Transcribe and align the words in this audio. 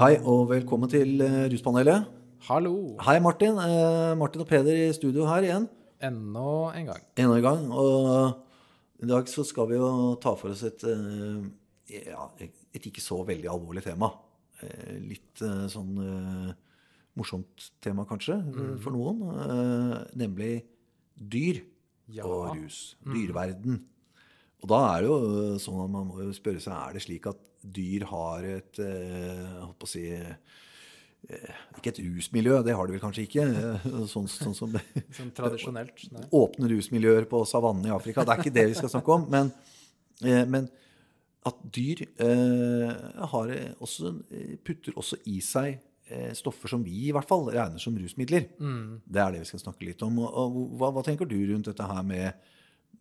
Hei 0.00 0.14
og 0.24 0.46
velkommen 0.48 0.88
til 0.88 1.20
eh, 1.20 1.42
Ruspanelet. 1.52 2.06
Hallo. 2.46 2.70
Hei, 3.04 3.18
Martin. 3.20 3.58
Eh, 3.60 4.14
Martin 4.16 4.40
og 4.40 4.46
Peder 4.48 4.72
i 4.72 4.94
studio 4.96 5.26
her 5.28 5.44
igjen. 5.44 5.66
Enda 6.00 6.44
en 6.78 6.86
gang. 6.88 7.02
Enda 7.20 7.34
en 7.36 7.44
gang. 7.44 7.66
Og 7.68 9.04
i 9.04 9.10
dag 9.10 9.28
så 9.28 9.44
skal 9.44 9.68
vi 9.68 9.76
jo 9.76 9.90
ta 10.24 10.32
for 10.40 10.54
oss 10.54 10.62
et, 10.64 10.86
eh, 10.88 12.00
ja, 12.08 12.30
et 12.40 12.88
ikke 12.88 13.04
så 13.04 13.18
veldig 13.28 13.52
alvorlig 13.52 13.84
tema. 13.84 14.08
Eh, 14.64 14.96
Litt 15.04 15.44
eh, 15.44 15.66
sånn 15.68 15.92
eh, 16.06 16.56
morsomt 17.20 17.68
tema, 17.84 18.08
kanskje, 18.08 18.40
mm. 18.40 18.74
for 18.80 18.96
noen. 18.96 19.20
Nemlig 20.16 20.62
dyr 21.12 21.60
Ja. 22.08 22.24
og 22.24 22.56
rus. 22.56 22.96
Dyreverden. 23.04 23.82
Og 24.60 24.68
da 24.68 24.78
er 24.94 25.02
det 25.04 25.08
jo 25.10 25.18
eh, 25.54 25.58
sånn 25.62 25.78
at 25.84 25.92
man 25.92 26.08
må 26.10 26.20
jo 26.24 26.32
spørre 26.36 26.60
seg 26.60 26.74
er 26.76 26.96
det 26.98 27.04
slik 27.06 27.26
at 27.30 27.38
dyr 27.60 28.04
har 28.10 28.44
et 28.56 28.80
eh, 28.84 29.46
holdt 29.62 29.78
på 29.80 29.88
å 29.88 29.90
si 29.90 30.04
eh, 30.12 30.34
Ikke 31.78 31.92
et 31.92 32.00
rusmiljø, 32.04 32.58
det 32.64 32.74
har 32.76 32.88
de 32.88 32.94
vel 32.96 33.02
kanskje 33.02 33.24
ikke. 33.26 33.46
eh, 33.46 33.88
Sånn, 34.10 34.28
sånn 34.28 34.56
som 34.56 34.76
Sånn 35.18 35.32
tradisjonelt. 35.36 36.04
Nei. 36.16 36.26
åpne 36.36 36.70
rusmiljøer 36.74 37.28
på 37.30 37.42
savannen 37.48 37.88
i 37.88 37.94
Afrika. 37.94 38.24
Det 38.24 38.34
er 38.36 38.44
ikke 38.44 38.56
det 38.58 38.66
vi 38.72 38.78
skal 38.80 38.92
snakke 38.92 39.16
om. 39.16 39.26
Men, 39.32 39.52
men 40.52 40.68
at 41.48 41.56
dyr 41.72 42.02
har 43.32 43.52
også, 43.80 44.10
putter 44.66 44.96
også 45.00 45.16
i 45.32 45.38
seg 45.44 45.78
stoffer 46.36 46.68
som 46.72 46.82
vi 46.84 47.06
i 47.06 47.12
hvert 47.14 47.28
fall 47.28 47.46
regner 47.54 47.80
som 47.80 47.94
rusmidler. 47.96 48.48
Det 48.58 49.20
er 49.22 49.32
det 49.36 49.44
vi 49.44 49.48
skal 49.52 49.62
snakke 49.62 49.86
litt 49.86 50.02
om. 50.04 50.18
Og, 50.24 50.28
og 50.42 50.58
hva, 50.80 50.90
hva 50.96 51.04
tenker 51.06 51.28
du 51.30 51.36
rundt 51.52 51.68
dette 51.70 51.86
her 51.86 52.02
med 52.04 52.32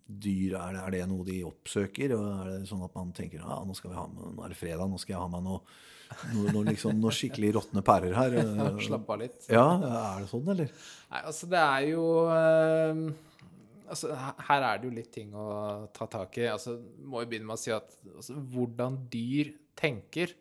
dyr? 0.09 0.55
Er 0.57 0.73
det, 0.73 0.81
er 0.87 0.95
det 0.97 1.03
noe 1.11 1.25
de 1.27 1.37
oppsøker? 1.47 2.15
Og 2.17 2.25
er 2.33 2.49
det 2.49 2.67
sånn 2.69 2.81
at 2.87 2.95
man 2.97 3.13
tenker 3.15 3.43
ja, 3.43 3.59
nå, 3.65 3.75
skal 3.77 3.93
vi 3.93 3.99
ha 3.99 4.07
med, 4.09 4.33
nå 4.35 4.43
er 4.47 4.53
det 4.55 4.57
fredag, 4.59 4.89
nå 4.89 4.99
skal 5.01 5.13
jeg 5.15 5.21
ha 5.21 5.29
med 5.35 5.45
noe, 5.45 5.61
noe, 6.33 6.51
noe, 6.55 6.65
liksom, 6.71 6.97
noe 6.99 7.13
skikkelig 7.13 7.51
råtne 7.59 7.83
pærer 7.85 8.15
her? 8.17 8.37
Slapp 8.87 9.09
av 9.13 9.21
litt. 9.21 9.39
Ja, 9.53 9.65
er 9.77 10.25
det 10.25 10.29
sånn, 10.33 10.49
eller? 10.55 10.73
Nei, 11.13 11.21
altså 11.31 11.49
det 11.53 11.61
er 11.61 11.87
jo 11.91 12.05
eh, 12.33 13.03
altså, 13.89 14.11
Her 14.49 14.65
er 14.71 14.81
det 14.81 14.89
jo 14.89 14.95
litt 14.97 15.11
ting 15.15 15.33
å 15.37 15.47
ta 15.95 16.09
tak 16.09 16.37
i. 16.41 16.47
Altså, 16.49 16.77
må 17.05 17.23
jo 17.23 17.29
begynne 17.31 17.49
med 17.51 17.59
å 17.59 17.61
si 17.61 17.73
at 17.75 17.93
altså, 18.15 18.37
hvordan 18.53 18.97
dyr 19.13 19.53
tenker, 19.79 20.33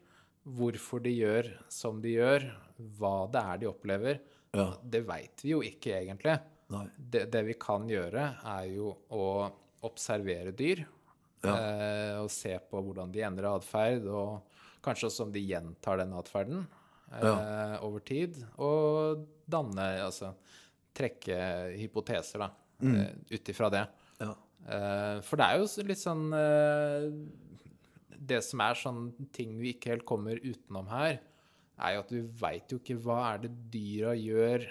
hvorfor 0.49 1.03
de 1.05 1.13
gjør 1.13 1.51
som 1.73 1.99
de 2.01 2.15
gjør, 2.17 2.49
hva 2.99 3.17
det 3.33 3.41
er 3.53 3.59
de 3.65 3.69
opplever, 3.69 4.21
Ja. 4.57 4.71
det 4.83 5.03
veit 5.05 5.43
vi 5.45 5.51
jo 5.53 5.59
ikke 5.67 5.93
egentlig. 5.99 6.39
Det, 6.69 7.25
det 7.33 7.43
vi 7.47 7.57
kan 7.61 7.89
gjøre, 7.89 8.25
er 8.45 8.69
jo 8.75 8.93
å 9.15 9.27
observere 9.87 10.53
dyr. 10.57 10.85
Ja. 11.45 11.55
Eh, 11.55 12.15
og 12.21 12.31
se 12.35 12.53
på 12.69 12.83
hvordan 12.83 13.13
de 13.15 13.23
endrer 13.25 13.51
atferd, 13.51 14.09
og 14.11 14.59
kanskje 14.85 15.09
også 15.09 15.29
om 15.29 15.33
de 15.35 15.45
gjentar 15.47 16.01
den 16.03 16.17
atferden 16.19 16.65
eh, 17.15 17.77
over 17.87 18.03
tid. 18.05 18.41
Og 18.61 19.25
danne, 19.49 19.87
altså 20.05 20.35
trekke 20.99 21.39
hypoteser, 21.79 22.43
da, 22.43 22.51
eh, 22.83 23.15
ut 23.31 23.53
ifra 23.55 23.71
det. 23.73 23.85
Ja. 24.19 24.35
Eh, 24.67 25.21
for 25.25 25.41
det 25.41 25.47
er 25.47 25.63
jo 25.63 25.87
litt 25.87 26.01
sånn 26.01 26.25
eh, 26.35 27.05
Det 28.29 28.41
som 28.43 28.61
er 28.61 28.75
sånn 28.77 29.05
ting 29.33 29.55
vi 29.61 29.71
ikke 29.77 29.93
helt 29.95 30.05
kommer 30.09 30.41
utenom 30.43 30.91
her, 30.91 31.21
er 31.79 31.95
jo 31.95 32.03
at 32.03 32.11
du 32.11 32.33
veit 32.41 32.75
jo 32.75 32.81
ikke 32.81 32.99
hva 33.05 33.21
er 33.31 33.45
det 33.45 33.53
dyra 33.71 34.17
gjør 34.19 34.67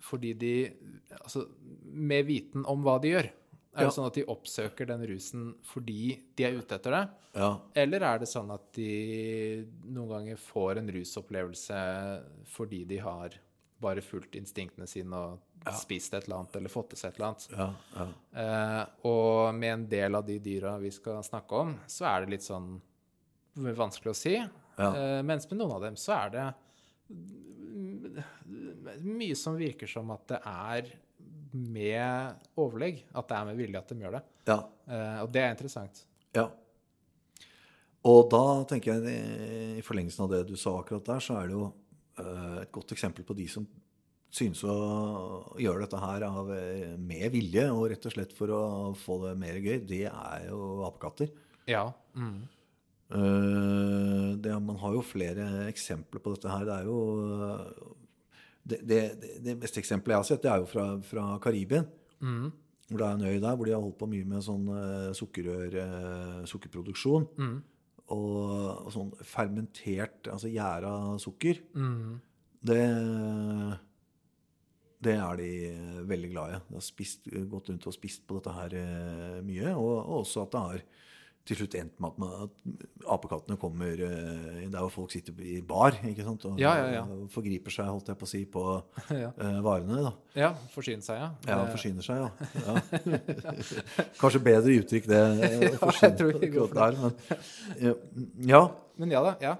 fordi 0.00 0.34
de 0.38 0.52
Altså 1.22 1.46
med 1.84 2.26
viten 2.28 2.64
om 2.66 2.82
hva 2.84 2.98
de 3.02 3.08
gjør. 3.14 3.30
Er 3.76 3.82
Ja. 3.82 3.88
det 3.88 3.94
sånn 3.94 4.06
at 4.06 4.14
de 4.14 4.24
oppsøker 4.24 4.86
den 4.86 5.02
rusen 5.06 5.54
fordi 5.62 6.18
de 6.36 6.44
er 6.44 6.52
ute 6.58 6.74
etter 6.78 6.90
det? 6.94 7.08
Ja. 7.34 7.60
Eller 7.74 8.00
er 8.02 8.18
det 8.20 8.28
sånn 8.28 8.50
at 8.54 8.72
de 8.72 9.66
noen 9.84 10.08
ganger 10.08 10.36
får 10.40 10.78
en 10.78 10.88
rusopplevelse 10.88 11.80
fordi 12.46 12.84
de 12.86 12.96
har 12.98 13.30
bare 13.80 14.00
fulgt 14.00 14.32
instinktene 14.40 14.88
sine 14.88 15.12
og 15.12 15.40
spist 15.76 16.14
et 16.14 16.24
eller 16.24 16.38
annet 16.38 16.56
eller 16.56 16.68
fått 16.72 16.94
i 16.94 16.96
seg 16.96 17.10
et 17.12 17.18
eller 17.20 17.28
annet? 17.28 17.48
Ja, 17.52 17.74
ja. 17.96 18.06
Eh, 18.80 18.86
og 19.04 19.54
med 19.54 19.72
en 19.74 19.86
del 19.88 20.14
av 20.14 20.24
de 20.26 20.38
dyra 20.38 20.78
vi 20.80 20.90
skal 20.90 21.20
snakke 21.22 21.52
om, 21.52 21.74
så 21.86 22.06
er 22.08 22.24
det 22.24 22.30
litt 22.30 22.46
sånn 22.48 22.80
vanskelig 23.56 24.10
å 24.14 24.16
si. 24.16 24.36
Ja. 24.78 24.88
Eh, 24.94 25.22
mens 25.22 25.50
med 25.50 25.58
noen 25.60 25.72
av 25.76 25.82
dem 25.82 25.96
så 25.96 26.16
er 26.24 26.30
det 26.30 26.46
mye 29.02 29.36
som 29.38 29.56
virker 29.58 29.90
som 29.90 30.10
at 30.14 30.26
det 30.32 30.40
er 30.42 30.92
med 31.56 32.46
overlegg. 32.60 33.02
At 33.16 33.30
det 33.30 33.38
er 33.38 33.48
med 33.48 33.58
vilje 33.60 33.80
at 33.80 33.90
de 33.90 33.98
gjør 34.04 34.18
det. 34.18 34.22
ja. 34.52 34.60
Eh, 34.86 35.18
og 35.24 35.32
det 35.34 35.42
er 35.42 35.54
interessant. 35.54 36.04
Ja. 36.36 36.46
Og 38.06 38.28
da 38.30 38.44
tenker 38.70 39.00
jeg, 39.00 39.16
i 39.80 39.82
forlengelsen 39.82 40.26
av 40.26 40.30
det 40.30 40.44
du 40.46 40.54
sa 40.60 40.76
akkurat 40.78 41.08
der, 41.08 41.24
så 41.24 41.40
er 41.40 41.48
det 41.48 41.56
jo 41.56 41.64
eh, 42.22 42.60
et 42.62 42.72
godt 42.74 42.94
eksempel 42.94 43.26
på 43.26 43.34
de 43.34 43.48
som 43.50 43.66
synes 44.36 44.60
å 44.68 44.74
gjøre 45.62 45.86
dette 45.86 46.00
her 46.02 46.26
av, 46.26 46.50
eh, 46.54 46.94
med 46.98 47.30
vilje, 47.34 47.64
og 47.72 47.88
rett 47.90 48.06
og 48.06 48.14
slett 48.14 48.34
for 48.36 48.52
å 48.52 48.62
få 48.98 49.18
det 49.24 49.34
mer 49.40 49.58
gøy, 49.58 49.80
det 49.88 50.04
er 50.10 50.46
jo 50.50 50.84
apekatter. 50.86 51.32
Ja. 51.70 51.88
Mm. 52.14 52.44
Eh, 53.06 54.28
det, 54.42 54.54
man 54.62 54.78
har 54.82 54.96
jo 54.96 55.04
flere 55.06 55.66
eksempler 55.70 56.22
på 56.22 56.34
dette 56.34 56.52
her. 56.52 56.66
Det 56.68 56.78
er 56.80 56.90
jo 56.90 56.98
det, 58.66 58.80
det, 58.88 59.00
det- 59.44 59.58
beste 59.62 59.80
eksempelet 59.82 60.14
jeg 60.16 60.22
har 60.22 60.28
sett, 60.30 60.42
det 60.44 60.50
er 60.52 60.62
jo 60.62 60.68
fra, 60.70 60.86
fra 61.06 61.26
Karibien. 61.42 61.86
Mm. 62.20 62.50
Hvor 62.86 63.00
det 63.02 63.06
er 63.06 63.16
en 63.16 63.26
øy 63.26 63.40
der 63.42 63.56
hvor 63.58 63.66
de 63.66 63.72
har 63.74 63.82
holdt 63.82 63.98
på 63.98 64.06
mye 64.10 64.26
med 64.30 64.44
sånn 64.46 64.68
eh, 64.70 65.08
sukkerrør, 65.18 65.74
eh, 65.82 66.44
sukkerproduksjon. 66.50 67.26
Mm. 67.38 67.56
Og, 68.14 68.36
og 68.86 68.92
sånn 68.94 69.08
fermentert, 69.26 70.28
altså 70.30 70.50
gjæra 70.52 70.92
sukker. 71.18 71.58
Mm. 71.74 72.20
Det, 72.66 72.82
det 75.06 75.16
er 75.20 75.40
de 75.40 75.50
veldig 76.08 76.30
glad 76.32 76.54
i. 76.54 76.60
De 76.68 76.78
har 76.78 76.84
spist, 76.86 77.26
gått 77.50 77.70
rundt 77.72 77.86
og 77.90 77.94
spist 77.94 78.24
på 78.26 78.38
dette 78.38 78.54
her 78.54 78.76
eh, 78.80 79.40
mye. 79.46 79.74
Og, 79.74 79.92
og 79.98 80.22
også 80.22 80.46
at 80.46 80.54
det 80.54 80.62
har 80.68 80.86
til 81.46 81.60
slutt 81.60 81.76
endt 81.78 82.00
med 82.02 82.24
at, 82.42 82.54
apekattene 83.14 83.58
kommer 83.60 84.00
uh, 84.02 84.56
der 84.66 84.80
hvor 84.80 84.90
folk 84.90 85.12
sitter 85.14 85.36
i 85.46 85.60
bar 85.62 85.94
ikke 86.02 86.24
sant? 86.26 86.44
og 86.48 86.58
Ja, 86.60 86.72
ja, 86.80 86.88
ja. 86.98 87.04
forgriper 87.32 87.74
seg 87.74 87.90
holdt 87.90 88.10
jeg 88.10 88.18
på 88.18 88.26
å 88.26 88.30
si, 88.30 88.42
på 88.50 88.64
eh, 89.14 89.60
varene. 89.64 90.00
da. 90.08 90.12
ja. 90.38 90.50
Forsyner 90.74 91.06
seg, 91.06 91.22
ja. 91.22 91.30
Ja, 91.46 91.60
forsyner 91.70 92.06
seg, 92.06 92.24
ja. 92.66 92.74
Kanskje 94.18 94.42
bedre 94.42 94.74
uttrykk 94.80 95.08
det. 95.12 95.22
ja, 95.46 95.70
jeg 96.02 96.18
tror 96.18 96.36
vi 96.42 96.50
går 96.56 96.68
for 96.72 96.76
det. 96.76 96.82
der, 96.82 97.00
men, 97.00 97.40
eh, 97.78 98.20
ja, 98.50 98.62
Men 99.00 99.16
ja 99.16 99.24
da. 99.30 99.34
Ja. 99.42 99.56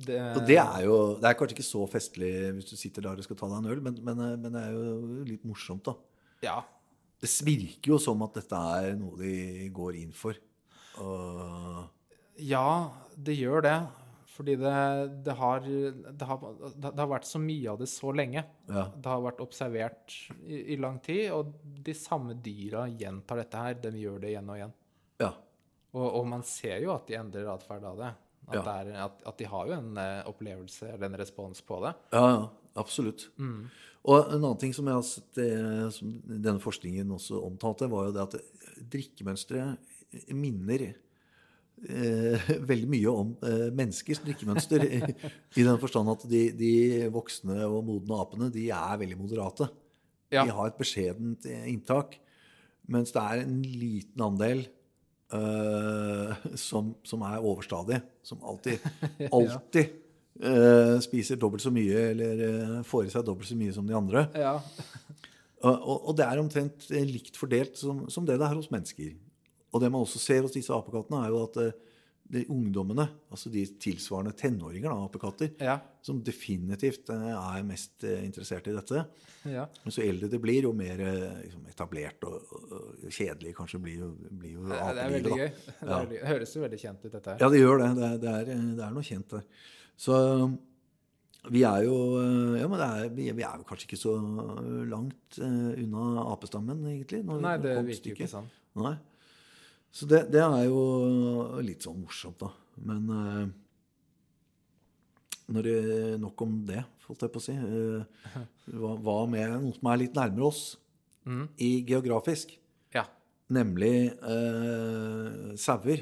Det, 0.00 0.16
og 0.32 0.44
det 0.48 0.56
er 0.56 0.84
jo 0.86 0.94
Det 1.20 1.28
er 1.28 1.34
kanskje 1.36 1.56
ikke 1.58 1.66
så 1.66 1.80
festlig 1.90 2.30
hvis 2.56 2.68
du 2.70 2.76
sitter 2.78 3.04
der 3.04 3.18
og 3.20 3.26
skal 3.26 3.36
ta 3.36 3.48
deg 3.50 3.58
en 3.58 3.72
øl, 3.74 3.80
men, 3.84 3.98
men, 4.06 4.22
eh, 4.24 4.36
men 4.40 4.54
det 4.56 4.62
er 4.62 4.76
jo 4.76 5.24
litt 5.28 5.44
morsomt, 5.48 5.90
da. 5.90 5.96
Ja. 6.46 6.60
Det 7.20 7.28
virker 7.44 7.92
jo 7.92 7.98
som 8.00 8.22
at 8.24 8.38
dette 8.38 8.56
er 8.80 8.94
noe 8.96 9.18
de 9.20 9.68
går 9.76 9.98
inn 10.00 10.14
for. 10.16 10.38
Og, 10.98 11.86
Ja, 12.40 12.90
det 13.16 13.34
gjør 13.38 13.62
det. 13.66 13.78
Fordi 14.30 14.54
det, 14.56 14.70
det, 15.26 15.34
har, 15.36 15.60
det, 15.60 16.24
har, 16.24 16.44
det 16.80 16.92
har 16.96 17.08
vært 17.10 17.26
så 17.28 17.36
mye 17.42 17.72
av 17.74 17.80
det 17.82 17.88
så 17.92 18.12
lenge. 18.16 18.40
ja, 18.70 18.84
Det 18.94 19.10
har 19.10 19.20
vært 19.20 19.42
observert 19.44 20.14
i, 20.46 20.62
i 20.72 20.76
lang 20.80 20.96
tid, 21.04 21.26
og 21.36 21.50
de 21.84 21.92
samme 21.98 22.34
dyra 22.40 22.86
gjentar 22.88 23.42
dette 23.42 23.60
her. 23.60 23.74
De 23.82 23.90
gjør 24.00 24.22
det 24.22 24.30
igjen 24.32 24.48
og 24.48 24.56
igjen. 24.56 24.72
ja, 25.20 25.32
Og, 25.92 26.06
og 26.22 26.26
man 26.30 26.42
ser 26.46 26.80
jo 26.86 26.94
at 26.94 27.06
de 27.10 27.18
endrer 27.18 27.50
atferd 27.52 27.84
av 27.84 27.98
det. 28.00 28.12
At, 28.50 28.54
Ja. 28.56 28.62
det 28.64 28.72
er, 28.80 29.02
at, 29.04 29.20
at 29.28 29.36
de 29.38 29.44
har 29.46 29.68
jo 29.68 29.76
en 29.76 29.98
eh, 30.00 30.24
opplevelse 30.26 30.88
eller 30.94 31.06
en 31.10 31.18
respons 31.20 31.60
på 31.62 31.82
det. 31.84 31.92
ja, 32.16 32.24
ja 32.38 32.48
absolutt. 32.80 33.26
Og 33.38 34.16
en 34.30 34.38
annen 34.40 34.56
ting 34.62 34.72
som 34.72 34.86
jeg 34.88 34.94
har 34.96 35.44
eh, 35.44 35.88
som 35.92 36.12
denne 36.24 36.62
forskningen 36.62 37.10
også 37.12 37.42
omtalte, 37.44 37.90
var 37.92 38.06
jo 38.08 38.12
det 38.16 38.22
at 38.24 38.36
drikkemønsteret 38.94 39.89
minner 40.36 40.86
eh, 41.88 42.50
veldig 42.70 42.90
mye 42.90 43.12
om 43.12 43.34
eh, 43.46 43.68
menneskers 43.68 44.22
drikkemønster. 44.24 44.86
I, 44.86 45.62
den 45.62 45.78
forstand 45.82 46.12
at 46.12 46.26
de, 46.30 46.48
de 46.56 46.72
voksne 47.12 47.62
og 47.68 47.84
modne 47.88 48.18
apene 48.20 48.50
de 48.54 48.68
er 48.74 49.00
veldig 49.00 49.20
moderate. 49.20 49.70
Ja. 50.30 50.44
De 50.44 50.54
har 50.54 50.70
et 50.70 50.78
beskjedent 50.78 51.48
eh, 51.50 51.64
inntak. 51.72 52.18
Mens 52.90 53.14
det 53.14 53.22
er 53.22 53.44
en 53.44 53.58
liten 53.62 54.22
andel 54.24 54.64
eh, 55.34 56.46
som, 56.58 56.94
som 57.06 57.26
er 57.26 57.38
overstadig. 57.38 58.00
Som 58.26 58.42
alltid, 58.46 58.82
alltid 59.36 59.84
eh, 60.42 60.96
spiser 61.04 61.40
dobbelt 61.40 61.64
så 61.64 61.72
mye 61.74 62.06
eller 62.12 62.44
eh, 62.46 62.76
får 62.86 63.06
i 63.06 63.12
seg 63.14 63.26
dobbelt 63.26 63.50
så 63.50 63.58
mye 63.58 63.74
som 63.76 63.86
de 63.88 63.96
andre. 63.96 64.26
Ja. 64.38 64.56
Og, 65.60 66.06
og, 66.08 66.14
det 66.16 66.24
er 66.24 66.40
omtrent 66.40 66.86
likt 66.88 67.36
fordelt 67.36 67.76
som, 67.76 68.06
som 68.08 68.24
det 68.24 68.38
det 68.40 68.46
er 68.46 68.56
hos 68.56 68.70
mennesker. 68.72 69.12
Og 69.70 69.80
det 69.82 69.90
man 69.92 70.02
også 70.02 70.18
ser 70.18 70.42
hos 70.42 70.54
disse 70.56 70.74
apekattene, 70.74 71.22
er 71.24 71.30
jo 71.34 71.44
at 71.46 71.56
eh, 71.62 71.78
de 72.30 72.44
ungdommene, 72.50 73.04
altså 73.34 73.50
de 73.50 73.64
tilsvarende 73.82 74.30
tenåringer 74.38 74.90
av 74.92 75.00
apekatter, 75.08 75.50
Ja. 75.62 75.78
som 76.02 76.20
definitivt 76.22 77.10
eh, 77.10 77.24
er 77.34 77.64
mest 77.66 78.04
eh, 78.06 78.20
interessert 78.26 78.68
i 78.70 78.74
dette. 78.76 79.04
ja. 79.50 79.64
Men 79.84 79.94
så 79.94 80.02
eldre 80.06 80.28
det 80.30 80.40
blir, 80.42 80.62
jo 80.68 80.72
mer 80.76 81.00
liksom, 81.42 81.66
etablert 81.70 82.22
og, 82.28 82.54
og, 82.70 83.04
kjedelig 83.10 83.54
kanskje 83.58 83.80
blir 83.82 83.98
jo, 84.04 84.10
blir 84.30 84.56
jo 84.58 84.64
Det, 84.70 84.78
det 84.78 85.04
er 85.04 85.14
veldig 85.16 85.30
da. 85.30 85.36
gøy. 85.42 85.50
Det, 85.66 85.90
er, 85.98 86.08
det 86.14 86.24
høres 86.30 86.54
jo 86.56 86.64
veldig 86.66 86.80
kjent 86.84 87.04
ut, 87.06 87.12
dette 87.16 87.30
her. 87.34 87.38
Ja, 87.42 87.50
det 87.50 87.62
gjør 87.64 87.82
det. 87.82 87.90
Det 87.98 88.08
er, 88.10 88.18
det 88.26 88.34
er, 88.34 88.64
det 88.78 88.84
er 88.86 88.94
noe 88.98 89.06
kjent 89.10 89.36
der. 89.36 89.46
Så, 90.00 90.16
Vi 91.50 91.62
er 91.64 91.84
jo 91.86 91.94
Ja, 92.60 92.66
men 92.68 92.78
det 92.78 92.86
er, 92.86 93.12
vi, 93.16 93.30
vi 93.32 93.42
er 93.46 93.58
jo 93.58 93.64
kanskje 93.68 93.86
ikke 93.88 94.00
så 94.00 94.14
langt 94.90 95.38
unna 95.40 96.26
apestammen, 96.30 96.82
egentlig. 96.94 97.22
Nei, 97.26 97.54
det 97.64 97.78
virker 97.86 98.12
jo 98.12 98.18
ikke 98.18 98.28
sånn. 98.38 98.50
Nei. 98.78 98.94
Så 99.92 100.06
det, 100.06 100.20
det 100.30 100.40
er 100.44 100.64
jo 100.68 100.82
litt 101.66 101.82
sånn 101.82 101.98
morsomt, 102.04 102.38
da. 102.38 102.50
Men 102.86 103.08
eh, 103.10 103.48
når 105.50 105.66
det, 105.66 105.78
nok 106.22 106.44
om 106.46 106.52
det, 106.68 106.84
holdt 107.08 107.24
jeg 107.26 107.32
på 107.34 107.40
å 107.42 107.44
si. 107.44 107.56
Eh, 107.58 108.38
hva, 108.78 108.92
hva 109.02 109.16
med 109.30 109.56
noe 109.64 109.74
som 109.74 109.90
er 109.90 110.02
litt 110.06 110.16
nærmere 110.18 110.50
oss 110.52 110.62
Mm. 111.28 111.42
i 111.60 111.82
geografisk? 111.84 112.54
Ja. 112.96 113.02
Nemlig 113.52 114.08
eh, 114.08 115.50
sauer. 115.60 116.00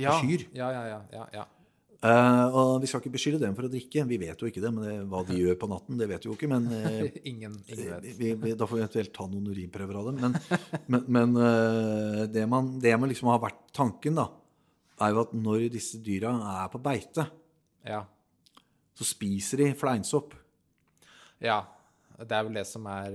Ja. 0.00 0.14
Kyr. 0.22 0.46
Ja, 0.56 0.70
ja, 0.72 0.84
ja. 0.88 1.00
ja, 1.12 1.26
ja. 1.34 1.44
Eh, 1.98 2.44
og 2.54 2.76
vi 2.78 2.86
skal 2.86 3.00
ikke 3.02 3.10
beskylde 3.16 3.40
dem 3.42 3.56
for 3.56 3.66
å 3.66 3.70
drikke. 3.72 4.04
Vi 4.06 4.18
vet 4.22 4.38
jo 4.42 4.46
ikke 4.46 4.62
det, 4.62 4.70
men 4.74 4.84
det, 4.86 4.96
hva 5.10 5.24
de 5.26 5.38
gjør 5.40 5.56
på 5.58 5.68
natten, 5.70 5.96
det 5.98 6.06
vet 6.10 6.22
vi 6.22 6.30
jo 6.30 6.36
ikke. 6.36 6.50
Men 6.50 6.68
uh, 6.70 7.06
Ingen, 7.30 7.56
ingen 7.66 7.88
vet. 8.04 8.04
vi, 8.20 8.34
vi, 8.38 8.52
da 8.58 8.68
får 8.68 8.78
vi 8.78 8.82
eventuelt 8.84 9.14
ta 9.16 9.26
noen 9.30 9.48
urinprøver 9.50 9.98
av 9.98 10.10
dem. 10.10 10.20
Men, 10.22 10.36
men, 10.94 11.08
men 11.16 11.34
uh, 11.42 12.20
det, 12.30 12.44
man, 12.50 12.76
det 12.82 12.92
man 13.02 13.10
liksom 13.10 13.32
har 13.32 13.40
vært 13.42 13.64
tanken, 13.74 14.20
da, 14.20 14.28
er 15.02 15.14
jo 15.14 15.24
at 15.24 15.34
når 15.34 15.66
disse 15.74 15.98
dyra 16.02 16.36
er 16.60 16.70
på 16.74 16.82
beite, 16.82 17.26
Ja. 17.88 18.04
så 18.98 19.06
spiser 19.06 19.64
de 19.64 19.72
fleinsopp. 19.78 20.38
ja. 21.42 21.64
Det 22.18 22.34
er 22.34 22.46
vel 22.48 22.56
det 22.58 22.64
som 22.66 22.82
er 22.90 23.12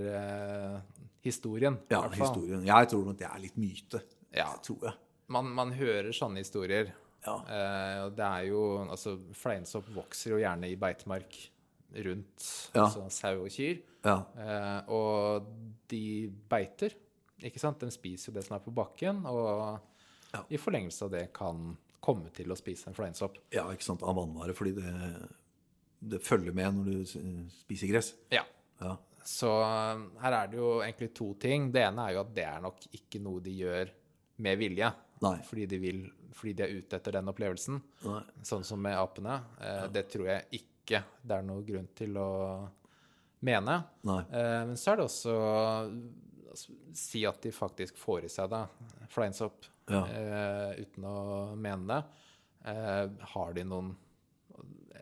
historien. 1.28 1.76
Ja, 1.92 2.06
historien. 2.08 2.62
Jeg 2.64 2.88
tror 2.88 3.02
nok 3.04 3.18
det 3.20 3.26
er 3.28 3.42
litt 3.44 3.58
myte. 3.60 4.00
Ja. 4.32 4.46
Tror 4.64 4.86
jeg. 4.88 4.94
Man, 5.36 5.50
man 5.52 5.74
hører 5.76 6.08
sånne 6.16 6.40
historier. 6.40 6.94
Ja. 7.26 7.36
Eh, 7.48 8.10
det 8.18 8.26
er 8.28 8.48
jo 8.50 8.64
Altså, 8.90 9.14
fleinsopp 9.34 9.88
vokser 9.96 10.34
jo 10.36 10.42
gjerne 10.42 10.70
i 10.72 10.76
beitemark 10.76 11.38
rundt 12.04 12.48
Ja. 12.74 12.86
altså, 12.88 13.06
sau 13.14 13.44
og 13.46 13.50
kyr. 13.54 13.80
Ja. 14.04 14.18
Eh, 14.38 14.90
og 14.92 15.46
de 15.88 16.30
beiter, 16.50 16.92
ikke 17.44 17.60
sant? 17.62 17.80
De 17.80 17.92
spiser 17.94 18.32
jo 18.32 18.36
det 18.40 18.44
som 18.48 18.58
er 18.58 18.64
på 18.66 18.74
bakken, 18.76 19.22
og 19.30 19.80
i 20.50 20.58
forlengelse 20.58 21.06
av 21.06 21.12
det 21.14 21.28
kan 21.34 21.78
komme 22.04 22.32
til 22.34 22.50
å 22.52 22.58
spise 22.58 22.88
en 22.90 22.96
fleinsopp. 22.98 23.38
ja, 23.54 23.64
ikke 23.72 23.86
sant. 23.86 24.02
Av 24.04 24.16
vannvare. 24.18 24.54
Fordi 24.58 24.74
det, 24.76 24.94
det 26.02 26.20
følger 26.26 26.52
med 26.58 26.74
når 26.76 26.86
du 26.86 27.50
spiser 27.62 27.88
gress. 27.94 28.14
Ja. 28.34 28.44
Ja. 28.82 28.98
Så 29.24 29.48
eh, 29.64 30.02
her 30.26 30.34
er 30.42 30.48
det 30.52 30.58
jo 30.60 30.82
egentlig 30.82 31.14
to 31.16 31.30
ting. 31.40 31.70
Det 31.72 31.86
ene 31.86 32.10
er 32.10 32.18
jo 32.18 32.24
at 32.26 32.34
det 32.36 32.44
er 32.50 32.60
nok 32.66 32.82
ikke 32.92 33.22
noe 33.24 33.40
de 33.46 33.54
gjør 33.62 33.94
med 34.44 34.58
vilje. 34.60 34.90
Nei. 35.24 35.38
Fordi 35.48 35.66
de, 35.72 35.78
vil, 35.82 36.00
fordi 36.36 36.54
de 36.60 36.64
er 36.66 36.76
ute 36.82 36.98
etter 37.00 37.16
den 37.18 37.32
opplevelsen. 37.32 37.80
Nei. 38.06 38.22
Sånn 38.46 38.66
som 38.68 38.82
med 38.84 38.98
apene. 39.00 39.40
Eh, 39.64 39.88
Det 39.96 40.06
tror 40.12 40.28
jeg 40.32 40.62
ikke 40.62 41.04
det 41.24 41.38
er 41.38 41.46
noen 41.48 41.64
grunn 41.68 41.88
til 41.96 42.18
å 42.20 42.30
mene. 43.48 43.78
Eh, 44.04 44.64
men 44.68 44.76
så 44.80 44.92
er 44.94 45.00
det 45.00 45.06
også 45.08 45.36
altså, 46.52 46.76
Si 46.94 47.24
at 47.26 47.40
de 47.42 47.52
faktisk 47.56 47.98
får 47.98 48.26
i 48.28 48.32
seg 48.32 48.50
det. 48.52 48.64
fleinsopp 49.10 49.66
Ja. 49.90 50.04
eh, 50.08 50.82
uten 50.84 51.04
å 51.08 51.56
mene 51.60 51.88
det. 51.88 52.04
Eh, 52.72 53.08
har 53.34 53.54
de 53.54 53.64
noen 53.68 53.96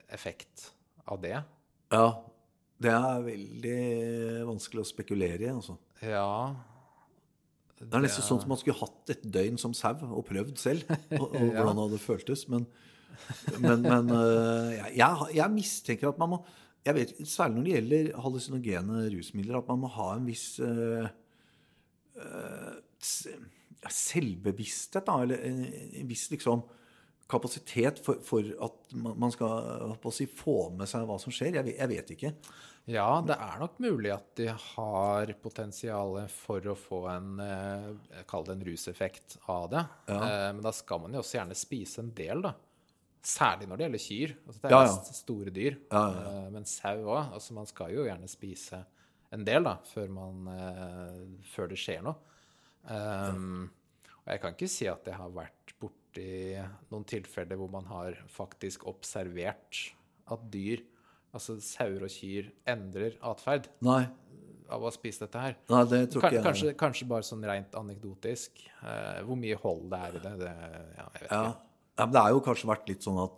effekt 0.09 0.71
av 1.07 1.21
det? 1.21 1.37
Ja. 1.91 2.07
Det 2.81 2.89
er 2.89 3.21
veldig 3.21 4.45
vanskelig 4.47 4.81
å 4.81 4.89
spekulere 4.89 5.45
i, 5.45 5.51
altså. 5.53 5.75
Ja 6.01 6.55
Det 7.81 7.97
er 7.97 8.05
nesten 8.05 8.25
sånn 8.25 8.41
som 8.43 8.51
man 8.51 8.59
skulle 8.61 8.79
hatt 8.79 9.13
et 9.13 9.23
døgn 9.33 9.57
som 9.61 9.73
sau 9.77 9.95
og 10.07 10.25
prøvd 10.27 10.57
selv. 10.61 10.89
Og, 11.21 11.27
og 11.27 11.47
hvordan 11.55 11.77
det 11.77 11.85
hadde 11.87 12.01
føltes. 12.01 12.47
Men, 12.51 12.67
men, 13.59 13.85
men 13.85 14.11
jeg, 14.13 14.91
jeg, 15.01 15.31
jeg 15.37 15.53
mistenker 15.55 16.11
at 16.11 16.19
man 16.21 16.35
må 16.35 16.43
jeg 16.85 16.97
vet, 16.97 17.11
Særlig 17.29 17.55
når 17.55 17.63
det 17.65 17.73
gjelder 17.75 18.11
hallusinogene 18.23 19.01
rusmidler, 19.13 19.57
at 19.59 19.67
man 19.69 19.81
må 19.83 19.89
ha 19.93 20.07
en 20.15 20.25
viss 20.25 20.45
uh, 20.65 21.05
uh, 22.17 22.71
selvbevissthet, 23.85 25.05
da. 25.05 25.19
Eller 25.21 25.43
en, 25.45 25.59
en 26.01 26.09
viss 26.09 26.27
liksom 26.33 26.63
kapasitet 27.31 28.01
for, 28.03 28.19
for 28.25 28.45
at 28.67 28.95
man 28.95 29.31
skal 29.33 29.95
si, 30.13 30.27
få 30.27 30.69
med 30.75 30.89
seg 30.91 31.07
hva 31.09 31.17
som 31.21 31.33
skjer. 31.33 31.61
Jeg, 31.61 31.75
jeg 31.77 31.91
vet 31.91 32.13
ikke. 32.17 32.33
Ja, 32.91 33.07
det 33.25 33.37
er 33.37 33.59
nok 33.61 33.77
mulig 33.83 34.09
at 34.13 34.27
de 34.39 34.49
har 34.51 35.31
potensial 35.43 36.17
for 36.33 36.65
å 36.71 36.75
få 36.75 37.03
en 37.11 37.35
eh, 37.45 38.23
Kall 38.27 38.47
det 38.47 38.55
en 38.57 38.65
ruseffekt 38.65 39.37
av 39.53 39.69
det. 39.71 39.85
Ja. 40.09 40.19
men 40.51 40.63
da 40.65 40.73
skal 40.75 41.03
man 41.03 41.13
jo 41.15 41.21
også 41.21 41.37
gjerne 41.39 41.57
spise 41.57 42.01
en 42.03 42.11
del, 42.17 42.43
da. 42.49 42.55
Særlig 43.21 43.67
når 43.69 43.77
det 43.77 43.85
gjelder 43.85 44.01
kyr. 44.01 44.31
Altså, 44.47 44.59
det 44.61 44.67
er 44.67 44.73
Ja, 44.73 44.85
ja. 44.87 45.13
store 45.13 45.53
dyr. 45.53 45.77
Eh, 45.93 46.47
men 46.55 46.65
sau 46.65 46.95
òg. 47.05 47.33
Altså, 47.35 47.53
man 47.53 47.69
skal 47.69 47.93
jo 47.93 48.07
gjerne 48.07 48.29
spise 48.31 48.81
en 49.31 49.45
del 49.47 49.63
da, 49.63 49.75
før, 49.87 50.09
man, 50.11 50.47
eh, 50.49 51.19
før 51.53 51.69
det 51.71 51.77
skjer 51.79 52.01
noe. 52.03 52.17
Um, 52.81 53.69
og 54.23 54.31
jeg 54.33 54.41
kan 54.41 54.55
ikke 54.55 54.67
si 54.73 54.87
at 54.89 55.05
jeg 55.05 55.13
har 55.13 55.29
vært 55.35 55.75
borti 55.79 56.00
noen 56.91 57.05
tilfeller 57.07 57.55
hvor 57.59 57.69
man 57.71 57.85
har 57.85 58.17
faktisk 58.27 58.83
observert 58.87 59.93
at 60.31 60.39
dyr, 60.51 60.81
altså 61.33 61.55
sauer 61.63 62.03
og 62.03 62.09
kyr, 62.11 62.51
endrer 62.67 63.15
atferd 63.21 63.69
av 64.71 64.83
å 64.87 64.91
spise 64.91 65.25
dette 65.25 65.39
her. 65.39 65.55
nei 65.69 65.83
det 65.91 66.09
tror 66.11 66.23
ikke 66.23 66.35
jeg. 66.37 66.43
kanskje, 66.45 66.73
kanskje 66.79 67.07
bare 67.07 67.23
sånn 67.27 67.43
rent 67.43 67.71
anekdotisk. 67.75 68.51
Eh, 68.83 69.21
hvor 69.27 69.35
mye 69.39 69.55
hold 69.59 69.89
det 69.91 69.99
er 69.99 70.15
i 70.15 70.19
det, 70.23 70.33
det 70.39 70.51
ja, 70.97 71.05
jeg 71.13 71.21
vet 71.21 71.31
Ja. 71.31 71.41
ikke. 71.51 71.57
ja, 71.97 72.05
men 72.05 72.11
det 72.11 72.21
har 72.21 72.29
jo 72.31 72.41
kanskje 72.41 72.67
vært 72.71 72.87
litt 72.89 73.03
sånn 73.03 73.23
at 73.23 73.31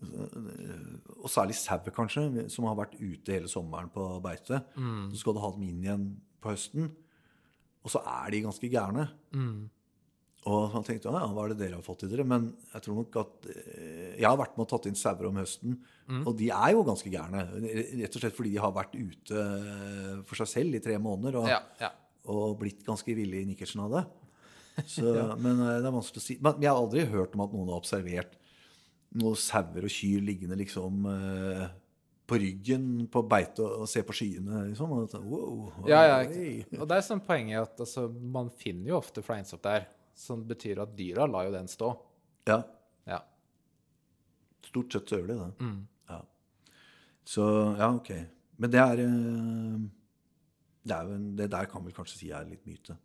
Og 0.00 1.28
særlig 1.28 1.54
sauer, 1.60 1.90
kanskje, 1.92 2.48
som 2.48 2.64
har 2.64 2.74
vært 2.78 2.94
ute 2.98 3.32
hele 3.34 3.46
sommeren 3.52 3.90
på 3.92 4.06
beite. 4.24 4.62
Så 5.12 5.18
skal 5.20 5.34
du 5.36 5.40
ha 5.40 5.50
dem 5.52 5.62
inn 5.68 5.82
igjen 5.84 6.06
på 6.40 6.54
høsten, 6.54 6.86
og 7.84 7.90
så 7.92 8.00
er 8.08 8.30
de 8.32 8.40
ganske 8.46 8.70
gærne. 8.72 9.04
Og 10.48 10.72
man 10.72 10.84
tenkte 10.86 11.10
ja, 11.10 11.20
ja, 11.20 11.26
hva 11.36 11.42
er 11.44 11.52
det 11.52 11.58
dere 11.60 11.76
har 11.76 11.84
fått 11.84 12.06
i 12.06 12.08
dere? 12.08 12.24
Men 12.24 12.46
jeg 12.72 12.84
tror 12.86 12.96
nok 13.02 13.16
at 13.20 13.48
eh, 13.52 14.14
Jeg 14.16 14.24
har 14.24 14.38
vært 14.40 14.54
med 14.56 14.64
og 14.64 14.70
tatt 14.70 14.88
inn 14.88 14.96
sauer 14.96 15.28
om 15.28 15.40
høsten, 15.40 15.74
og 16.24 16.32
de 16.38 16.48
er 16.50 16.72
jo 16.74 16.86
ganske 16.86 17.12
gærne. 17.12 17.44
Rett 18.00 18.16
og 18.16 18.22
slett 18.24 18.34
fordi 18.38 18.54
de 18.54 18.62
har 18.64 18.72
vært 18.74 18.96
ute 18.96 19.44
for 20.26 20.40
seg 20.40 20.48
selv 20.50 20.78
i 20.78 20.82
tre 20.82 20.96
måneder. 20.98 21.36
Og, 21.42 21.50
Ja, 21.52 21.60
ja. 21.82 21.92
og 22.32 22.56
blitt 22.62 22.80
ganske 22.86 23.14
ville 23.14 23.42
i 23.42 23.46
nikkersen 23.52 23.84
av 23.84 23.94
det. 23.98 24.04
Så, 24.94 25.04
Men 25.36 25.60
eh, 25.60 25.76
det 25.82 25.90
er 25.90 25.94
vanskelig 25.98 26.22
å 26.22 26.24
si. 26.24 26.38
Men 26.40 26.64
jeg 26.64 26.72
har 26.72 26.80
aldri 26.80 27.04
hørt 27.12 27.36
om 27.36 27.44
at 27.44 27.54
noen 27.54 27.70
har 27.70 27.82
observert 27.82 28.36
noen 29.20 29.38
sauer 29.38 29.86
og 29.86 29.92
kyr 29.92 30.24
liggende 30.24 30.58
liksom 30.58 31.06
eh, 31.10 31.64
på 32.30 32.38
ryggen 32.38 33.06
på 33.10 33.22
beite 33.26 33.64
og, 33.66 33.86
se 33.90 34.02
på 34.06 34.14
skyene. 34.14 34.66
Liksom. 34.70 34.92
Og, 34.94 35.08
at, 35.08 35.16
wow, 35.20 35.86
Ja, 35.90 36.02
ja. 36.06 36.20
Og 36.78 36.86
det 36.88 36.98
er 37.00 37.06
sånn 37.06 37.22
poenget 37.26 37.64
at 37.64 37.82
altså, 37.86 38.06
man 38.08 38.52
finner 38.60 38.92
jo 38.92 39.00
ofte 39.00 39.24
fleinsopp 39.26 39.64
der. 39.66 39.88
Som 40.14 40.44
betyr 40.48 40.80
at 40.82 40.96
dyra 40.98 41.26
lar 41.30 41.46
jo 41.48 41.52
den 41.56 41.68
stå. 41.68 41.92
ja. 42.48 42.62
Ja. 43.08 43.22
Stort 44.66 44.92
sett 44.92 45.08
så 45.08 45.18
gjør 45.18 45.26
de 45.30 45.36
det. 45.38 45.52
Mm. 45.64 45.78
Ja. 46.10 46.18
Så 47.24 47.44
ja, 47.78 47.88
ok. 47.96 48.10
Men 48.60 48.70
det 48.70 48.80
er 48.82 49.00
eh, 49.02 49.78
det, 50.84 50.94
er 50.96 51.14
en, 51.14 51.24
det 51.38 51.48
der 51.50 51.64
kan 51.70 51.84
vel 51.86 51.94
kanskje 51.96 52.18
si 52.20 52.28
er 52.30 52.44
litt 52.46 52.66
myte. 52.68 52.96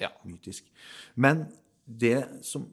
Ja. 0.00 0.08
Mytisk. 0.24 0.70
Men 1.16 1.44
det 1.84 2.44
som 2.46 2.68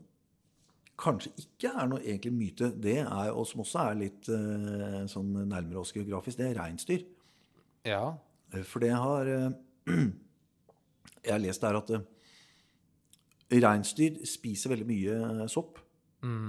kanskje 1.00 1.32
ikke 1.42 1.72
er 1.74 1.90
noe 1.90 2.00
egentlig 2.04 2.32
myte, 2.36 2.70
det 2.76 3.00
er, 3.02 3.32
og 3.34 3.48
som 3.50 3.62
også 3.66 3.82
er 3.90 4.00
litt 4.06 4.30
eh, 4.34 5.02
sånn 5.10 5.34
nærmere 5.50 5.82
oss 5.82 5.94
geografisk, 5.96 6.38
det 6.40 6.52
er 6.52 6.60
reinsdyr. 6.62 7.04
ja. 7.90 8.04
Eh, 8.54 8.64
For 8.66 8.80
det 8.86 8.94
har 8.98 9.28
Jeg 11.26 11.34
har 11.34 11.42
lest 11.44 11.62
der 11.62 11.76
at 11.82 11.92
reinsdyr 13.52 14.20
spiser 14.30 14.70
veldig 14.76 14.88
mye 14.90 15.48
sopp 15.50 15.78
sopp 15.80 15.86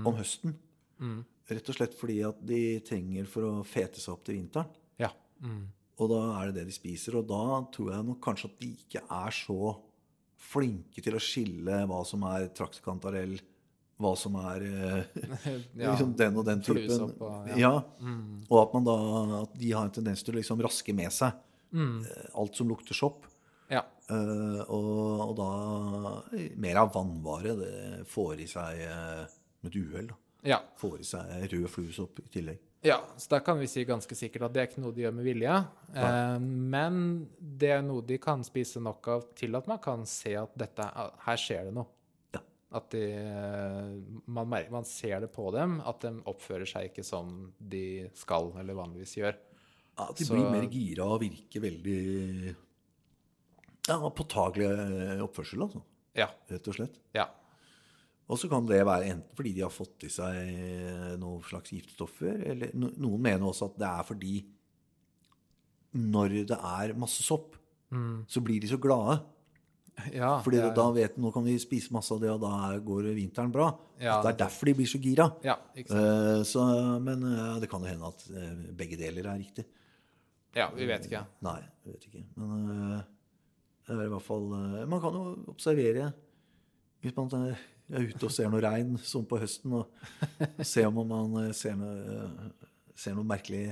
om 0.06 0.16
høsten. 0.18 0.54
Mm. 1.00 1.20
Rett 1.50 1.68
og 1.70 1.74
slett 1.76 1.94
fordi 1.98 2.18
at 2.26 2.40
de 2.46 2.80
trenger 2.86 3.26
for 3.30 3.42
å 3.48 3.52
fete 3.66 3.98
seg 4.02 4.12
opp 4.14 4.24
til 4.26 4.36
vinteren. 4.36 4.66
Ja. 5.00 5.10
Mm. 5.42 5.68
Og 6.00 6.10
da 6.12 6.18
er 6.40 6.50
det 6.50 6.60
det 6.60 6.66
de 6.70 6.74
spiser. 6.76 7.16
Og 7.20 7.26
da 7.28 7.40
tror 7.74 7.92
jeg 7.94 8.04
nok 8.08 8.20
kanskje 8.24 8.50
at 8.50 8.58
de 8.60 8.68
ikke 8.76 9.02
er 9.06 9.30
så 9.34 9.76
flinke 10.40 11.02
til 11.04 11.16
å 11.16 11.22
skille 11.22 11.80
hva 11.90 12.00
som 12.08 12.22
er 12.30 12.48
traktkantarell, 12.56 13.38
hva 14.00 14.14
som 14.16 14.36
er 14.40 14.62
eh, 14.64 15.04
Ja, 15.76 15.92
liksom 15.92 16.14
den 16.16 16.38
og 16.40 16.46
den 16.48 16.62
typen. 16.64 17.10
og- 17.20 17.50
ja. 17.52 17.58
ja. 17.58 17.72
Og 18.48 18.56
at, 18.62 18.72
man 18.74 18.84
da, 18.88 18.96
at 19.42 19.58
de 19.60 19.72
har 19.76 19.84
en 19.84 19.90
tendens 19.98 20.22
til 20.24 20.34
å 20.34 20.38
liksom 20.40 20.60
raske 20.66 20.94
med 20.96 21.12
seg 21.12 21.32
Mm. 21.70 22.00
eh, 22.02 22.24
alt 22.34 22.56
som 22.58 22.66
lukter 22.66 22.96
sopp. 22.98 23.28
Ja. 23.70 23.84
Uh, 24.10 24.60
og, 24.66 25.20
og 25.28 25.36
da 25.38 25.50
mer 26.58 26.80
av 26.82 26.90
vannvare. 26.96 27.52
Det 27.60 27.74
får 28.10 28.40
i 28.42 28.48
seg 28.50 28.80
eh, 28.82 29.36
med 29.62 29.70
et 29.70 29.78
uhell. 29.78 30.08
Ja. 30.42 30.58
Får 30.80 31.02
i 31.02 31.06
seg 31.06 31.44
rød 31.52 31.68
fluesopp 31.70 32.18
i 32.24 32.28
tillegg. 32.32 32.58
ja. 32.82 32.96
Så 33.20 33.28
da 33.34 33.38
kan 33.44 33.58
vi 33.60 33.68
si 33.70 33.84
ganske 33.84 34.16
sikkert 34.16 34.48
at 34.48 34.54
det 34.54 34.62
er 34.62 34.68
ikke 34.70 34.82
noe 34.82 34.94
de 34.96 35.04
gjør 35.04 35.14
med 35.14 35.26
vilje. 35.28 35.56
Eh, 35.94 36.38
men 36.40 36.96
det 37.38 37.70
er 37.76 37.82
noe 37.86 38.02
de 38.08 38.18
kan 38.18 38.42
spise 38.46 38.80
nok 38.82 39.08
av 39.14 39.26
til 39.38 39.54
at 39.58 39.68
man 39.70 39.78
kan 39.84 40.02
se 40.08 40.32
at 40.40 40.54
dette, 40.58 40.86
her 41.26 41.38
skjer 41.44 41.68
det 41.68 41.74
noe. 41.76 41.86
Ja. 42.34 42.40
At 42.80 42.88
de 42.96 43.04
man, 44.26 44.48
merker, 44.48 44.72
man 44.74 44.88
ser 44.88 45.20
det 45.26 45.30
på 45.34 45.50
dem, 45.54 45.78
at 45.86 46.02
de 46.06 46.16
oppfører 46.30 46.66
seg 46.70 46.90
ikke 46.90 47.04
som 47.06 47.52
de 47.60 48.08
skal 48.18 48.50
eller 48.58 48.78
vanligvis 48.80 49.14
gjør. 49.20 49.38
Ja, 49.98 50.08
At 50.08 50.16
de 50.16 50.24
Så- 50.24 50.34
blir 50.34 50.50
mer 50.50 50.66
gira 50.72 51.04
og 51.04 51.20
virker 51.20 51.60
veldig 51.68 52.56
ja, 53.88 53.96
påtagelig 54.16 54.68
eh, 54.70 55.22
oppførsel, 55.24 55.64
altså. 55.66 55.82
Ja. 56.18 56.28
Rett 56.50 56.68
og 56.68 56.76
slett. 56.76 56.98
Ja. 57.16 57.28
Og 58.30 58.38
så 58.38 58.46
kan 58.50 58.66
det 58.68 58.78
være 58.86 59.08
enten 59.10 59.34
fordi 59.34 59.52
de 59.56 59.64
har 59.64 59.72
fått 59.74 60.04
i 60.06 60.10
seg 60.12 61.16
noen 61.18 61.42
slags 61.48 61.72
giftstoffer, 61.74 62.44
eller 62.52 62.70
noen 62.78 63.18
mener 63.24 63.48
også 63.48 63.72
at 63.72 63.80
det 63.80 63.88
er 63.88 64.06
fordi 64.06 64.34
når 65.98 66.36
det 66.46 66.58
er 66.58 66.94
masse 66.98 67.24
sopp, 67.26 67.56
så 68.30 68.42
blir 68.46 68.62
de 68.62 68.68
så 68.70 68.78
glade. 68.78 69.16
ja 70.14 70.36
Fordi 70.44 70.60
ja, 70.60 70.70
da 70.74 70.86
vet 70.94 71.16
de 71.16 71.22
nå 71.24 71.32
kan 71.34 71.42
vi 71.42 71.56
spise 71.58 71.90
masse 71.94 72.14
av 72.14 72.20
det, 72.22 72.30
og 72.30 72.44
da 72.44 72.78
går 72.86 73.10
vinteren 73.16 73.50
bra. 73.50 73.72
Ja, 74.00 74.20
det 74.22 74.30
er 74.32 74.38
derfor 74.44 74.70
de 74.70 74.76
blir 74.78 74.88
så 74.88 75.00
gira. 75.02 75.26
ja? 75.44 75.58
Eh, 75.74 76.42
så, 76.46 76.62
men 77.02 77.26
eh, 77.26 77.56
det 77.60 77.68
kan 77.72 77.82
jo 77.82 77.90
hende 77.90 78.08
at 78.14 78.22
eh, 78.30 78.68
begge 78.78 78.96
deler 79.00 79.26
er 79.26 79.42
riktig. 79.42 79.66
Ja, 80.54 80.70
vi 80.74 80.86
vet 80.86 81.10
ikke. 81.10 81.24
Nei, 81.46 81.58
vi 81.84 81.96
vet 81.96 82.06
ikke. 82.08 82.22
Men 82.38 83.02
fall 84.24 84.46
eh, 84.56 84.86
Man 84.88 85.00
kan 85.02 85.16
jo 85.16 85.22
observere 85.52 86.10
hvis 87.00 87.14
man 87.16 87.30
eh, 87.48 87.60
er 87.96 88.08
ute 88.10 88.26
og 88.28 88.32
ser 88.34 88.50
noe 88.52 88.60
regn 88.60 88.98
som 89.02 89.24
på 89.26 89.38
høsten, 89.40 89.72
og 89.72 89.88
se 90.66 90.84
om 90.86 91.00
man 91.08 91.38
eh, 91.46 91.52
ser 91.56 91.78
noe, 91.80 92.26
ser 92.94 93.16
noe 93.16 93.24
merkelig 93.24 93.70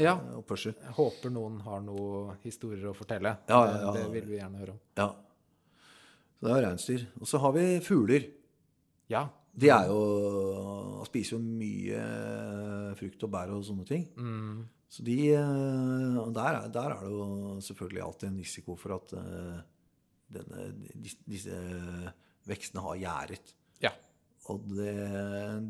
Ja. 0.00 0.14
oppførsel. 0.36 0.74
Jeg 0.76 0.94
håper 0.96 1.32
noen 1.32 1.58
har 1.64 1.80
noen 1.84 2.36
historier 2.44 2.90
å 2.90 2.94
fortelle. 2.96 3.34
Ja, 3.48 3.60
ja, 3.66 3.80
ja. 3.86 3.90
Det, 3.96 4.04
vil 4.12 4.28
vi 4.28 4.38
gjerne 4.38 4.60
høre 4.60 4.76
om. 4.76 4.80
Ja. 5.00 5.08
Så 6.36 6.46
det 6.46 6.52
er 6.56 6.64
reinsdyr. 6.68 7.06
Og 7.20 7.28
så 7.28 7.40
har 7.42 7.52
vi 7.56 7.64
fugler. 7.84 8.28
Ja. 9.12 9.26
De 9.52 9.68
er 9.72 9.88
jo 9.90 11.02
spiser 11.08 11.36
jo 11.36 11.40
mye 11.42 12.00
frukt 12.98 13.24
og 13.26 13.30
bær 13.34 13.52
og 13.54 13.64
sånne 13.66 13.86
ting. 13.88 14.06
Mm, 14.16 14.62
Så 14.90 15.04
de 15.06 15.16
eh, 15.36 16.20
der, 16.34 16.56
er, 16.60 16.68
der 16.74 16.94
er 16.96 17.04
det 17.04 17.10
jo 17.12 17.60
selvfølgelig 17.62 18.02
alltid 18.02 18.28
en 18.28 18.40
risiko 18.42 18.76
for 18.76 18.96
at 18.96 19.12
eh, 19.18 19.60
denne, 20.34 20.64
disse, 21.26 21.56
vekstene 22.50 22.82
har 22.86 22.96
gjæret. 23.04 23.54
ja. 23.82 23.92
Og 24.50 24.64
det, 24.74 24.94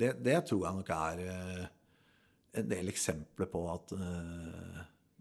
det, 0.01 0.15
det 0.25 0.39
tror 0.49 0.63
jeg 0.65 0.77
nok 0.79 0.91
er 0.97 1.19
eh, 1.27 1.65
en 2.61 2.69
del 2.71 2.89
eksempler 2.89 3.49
på 3.51 3.61
at 3.73 3.93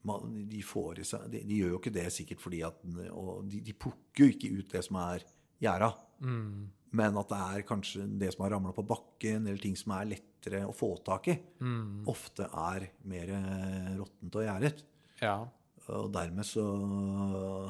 man, 0.08 0.30
de 0.50 0.62
får 0.64 1.02
i 1.02 1.06
seg 1.08 1.26
de, 1.34 1.42
de 1.46 1.58
gjør 1.60 1.74
jo 1.74 1.80
ikke 1.82 1.92
det 1.94 2.06
sikkert 2.16 2.40
fordi 2.42 2.62
at 2.66 2.78
Og 3.12 3.44
de, 3.52 3.60
de 3.66 3.74
plukker 3.76 4.24
jo 4.24 4.30
ikke 4.32 4.52
ut 4.56 4.72
det 4.72 4.82
som 4.86 4.96
er 5.02 5.26
gjæra. 5.60 5.90
Mm, 6.24 6.70
Men 6.96 7.20
at 7.20 7.30
det 7.34 7.40
er 7.44 7.66
kanskje 7.68 8.06
det 8.22 8.32
som 8.34 8.46
har 8.46 8.56
ramla 8.56 8.72
på 8.74 8.86
bakken, 8.88 9.44
eller 9.46 9.60
ting 9.62 9.76
som 9.78 9.92
er 9.98 10.08
lettere 10.40 10.66
å 10.68 10.74
få 10.76 10.94
tak 11.04 11.28
i, 11.28 11.36
mm, 11.60 12.06
ofte 12.08 12.48
er 12.48 12.90
mer 13.04 13.30
eh, 13.36 13.96
råttent 14.00 14.36
og 14.36 14.44
gjæret. 14.48 14.84
ja. 15.22 15.48
Og 15.90 16.12
dermed 16.14 16.46
så 16.46 16.62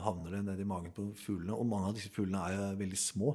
havner 0.04 0.32
det 0.34 0.40
ned 0.44 0.60
i 0.60 0.66
magen 0.68 0.92
på 0.92 1.06
fuglene. 1.16 1.54
Og 1.56 1.64
mange 1.66 1.88
av 1.88 1.94
disse 1.96 2.10
fuglene 2.12 2.42
er 2.52 2.76
veldig 2.76 2.98
små 3.00 3.30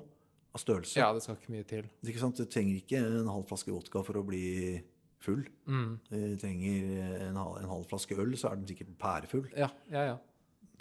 av 0.53 0.61
størrelse. 0.61 0.99
Ja, 0.99 1.07
det 1.15 1.23
skal 1.25 1.39
ikke 1.39 1.55
mye 1.55 1.65
til. 1.65 1.87
Ikke 2.05 2.21
sant? 2.21 2.37
Du 2.37 2.45
trenger 2.45 2.77
ikke 2.83 2.99
en 3.01 3.31
halv 3.33 3.47
flaske 3.49 3.73
vodka 3.73 4.03
for 4.05 4.19
å 4.21 4.25
bli 4.27 4.83
full. 5.25 5.41
Mm, 5.65 5.95
Du 6.11 6.37
trenger 6.37 6.85
en 7.31 7.39
en 7.39 7.71
halv 7.71 7.87
flaske 7.89 8.13
øl, 8.19 8.37
så 8.37 8.51
er 8.53 8.57
den 8.61 8.67
sikkert 8.69 8.93
pærefull. 9.01 9.49
ja, 9.57 9.71
ja, 9.89 10.05
ja. 10.11 10.19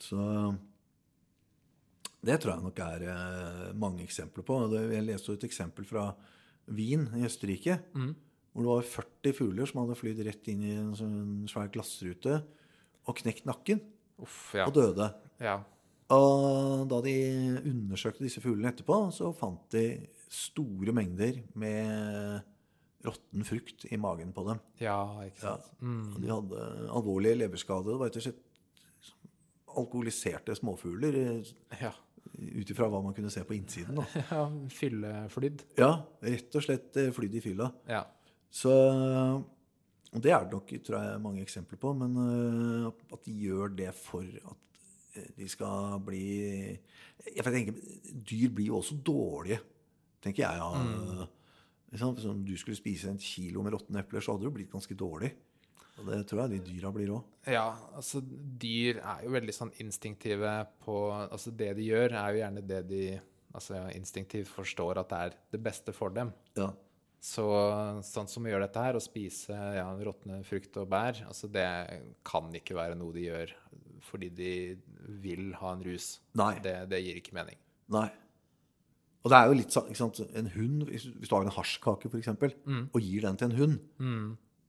Så 0.03 0.19
det 2.23 2.41
tror 2.41 2.55
jeg 2.57 2.63
nok 2.65 2.79
er 2.83 3.07
eh, 3.13 3.73
mange 3.73 4.03
eksempler 4.03 4.43
på. 4.43 4.59
Jeg 4.91 5.03
leste 5.07 5.31
et 5.37 5.47
eksempel 5.47 5.85
fra 5.87 6.09
Wien 6.67 7.07
i 7.15 7.23
Østerrike. 7.23 7.79
Mm. 7.95 8.15
Hvor 8.53 8.61
det 8.65 8.69
var 8.69 8.85
40 8.85 9.33
fugler 9.37 9.65
som 9.69 9.81
hadde 9.81 9.97
flydd 9.97 10.19
rett 10.27 10.47
inn 10.53 10.63
i 10.63 10.73
en 10.77 10.91
sånn 10.97 11.45
svær 11.49 11.71
glassrute 11.73 12.35
og 13.09 13.17
knekt 13.19 13.47
nakken 13.49 13.81
Uff, 14.21 14.53
ja. 14.55 14.67
og 14.69 14.75
døde. 14.77 15.07
ja. 15.41 15.59
Og 16.13 16.83
da 16.91 16.99
de 17.01 17.13
undersøkte 17.65 18.21
disse 18.27 18.41
fuglene 18.43 18.69
etterpå, 18.69 18.97
så 19.15 19.31
fant 19.33 19.63
de 19.73 19.81
store 20.29 20.93
mengder 20.93 21.39
med 21.57 22.43
råtten 23.07 23.47
frukt 23.47 23.87
i 23.89 23.97
magen 23.97 24.29
på 24.35 24.43
dem. 24.45 24.59
Ja, 24.83 24.99
ikke 25.25 25.41
sant. 25.41 25.71
Og 25.81 26.19
de 26.21 26.29
hadde 26.29 26.67
alvorlige 26.93 27.39
leverskader. 27.41 27.95
Det 27.95 27.99
var 28.03 28.11
rett 28.11 28.19
og 28.21 28.25
slett 28.27 28.43
alkoholiserte 29.73 30.55
småfugler 30.59 31.17
eh, 31.17 31.53
Ja. 31.81 31.93
ut 32.33 32.69
ifra 32.69 32.87
hva 32.91 33.01
man 33.03 33.13
kunne 33.17 33.31
se 33.33 33.41
på 33.47 33.55
innsiden. 33.57 33.97
Da. 33.97 34.05
ja 34.31 34.43
Fylleflydd. 34.75 35.63
Ja, 35.79 35.91
rett 36.23 36.55
og 36.59 36.65
slett 36.67 36.99
eh, 37.01 37.09
flydd 37.15 37.39
i 37.39 37.41
fylla. 37.43 37.71
Ja. 37.89 38.03
Så 38.53 38.73
og 40.13 40.21
Det 40.21 40.29
er 40.29 40.43
det 40.45 40.53
nok 40.53 40.73
tror 40.85 40.99
jeg, 41.01 41.21
mange 41.21 41.41
eksempler 41.41 41.79
på, 41.81 41.93
men 41.97 42.17
eh, 42.21 42.89
at 43.15 43.23
de 43.25 43.37
gjør 43.47 43.71
det 43.73 43.89
for 43.97 44.21
at 44.21 44.81
eh, 45.17 45.29
de 45.39 45.47
skal 45.49 45.97
bli 46.05 46.25
Jeg 47.25 47.45
tenker, 47.47 47.79
Dyr 48.13 48.51
blir 48.53 48.69
jo 48.69 48.77
også 48.77 48.99
dårlige, 49.01 49.57
tenker 50.21 50.45
jeg. 50.45 50.59
Ja. 50.61 51.25
Liksom, 51.93 52.13
Hvis 52.13 52.45
du 52.45 52.53
skulle 52.57 52.77
spise 52.77 53.09
en 53.09 53.17
kilo 53.21 53.63
med 53.65 53.73
råtne 53.73 54.03
epler, 54.03 54.21
så 54.21 54.35
hadde 54.35 54.45
du 54.45 54.53
blitt 54.53 54.71
ganske 54.71 54.97
dårlig. 54.97 55.33
Og 56.01 56.07
det 56.09 56.23
tror 56.29 56.43
jeg 56.43 56.55
de 56.55 56.71
dyra 56.71 56.89
blir 56.93 57.11
òg. 57.13 57.25
Ja, 57.53 57.67
altså 57.93 58.21
dyr 58.21 59.01
er 59.01 59.25
jo 59.25 59.33
veldig 59.33 59.53
sånn 59.53 59.73
instinktive 59.81 60.55
på 60.81 60.95
Altså 61.13 61.53
det 61.53 61.73
de 61.77 61.85
gjør, 61.89 62.15
er 62.17 62.33
jo 62.33 62.41
gjerne 62.41 62.65
det 62.69 62.81
de 62.89 63.03
altså 63.53 63.83
instinktivt 63.93 64.49
forstår 64.49 65.01
at 65.01 65.11
det 65.11 65.19
er 65.27 65.35
det 65.53 65.61
beste 65.61 65.93
for 65.93 66.13
dem. 66.13 66.33
Ja. 66.57 66.71
Så 67.23 67.43
sånn 68.03 68.27
som 68.27 68.43
vi 68.43 68.51
gjør 68.51 68.65
dette 68.65 68.81
her, 68.83 68.97
å 68.99 69.03
spise 69.03 69.55
ja, 69.55 69.85
råtne 70.03 70.41
frukt 70.43 70.75
og 70.81 70.89
bær, 70.91 71.21
altså 71.29 71.47
det 71.47 71.67
kan 72.27 72.49
ikke 72.59 72.75
være 72.75 72.97
noe 72.99 73.15
de 73.15 73.29
gjør 73.29 73.53
fordi 74.03 74.27
de 74.35 74.49
vil 75.23 75.53
ha 75.61 75.69
en 75.71 75.85
rus. 75.85 76.17
Nei. 76.35 76.57
Det, 76.59 76.73
det 76.91 76.99
gir 76.99 77.21
ikke 77.21 77.37
mening. 77.37 77.55
Nei. 77.95 78.09
Og 79.23 79.31
det 79.31 79.37
er 79.39 79.47
jo 79.47 79.55
litt 79.55 79.71
sånn? 79.71 80.11
En 80.35 80.49
hund, 80.57 80.83
hvis, 80.89 81.05
du 81.23 81.31
har 81.31 81.45
en 81.45 81.55
hasjkake 81.55 82.11
eksempel, 82.19 82.51
Mm. 82.67 82.89
og 82.91 82.99
gir 82.99 83.23
den 83.23 83.39
til 83.39 83.47
en 83.47 83.55
hund, 83.61 83.77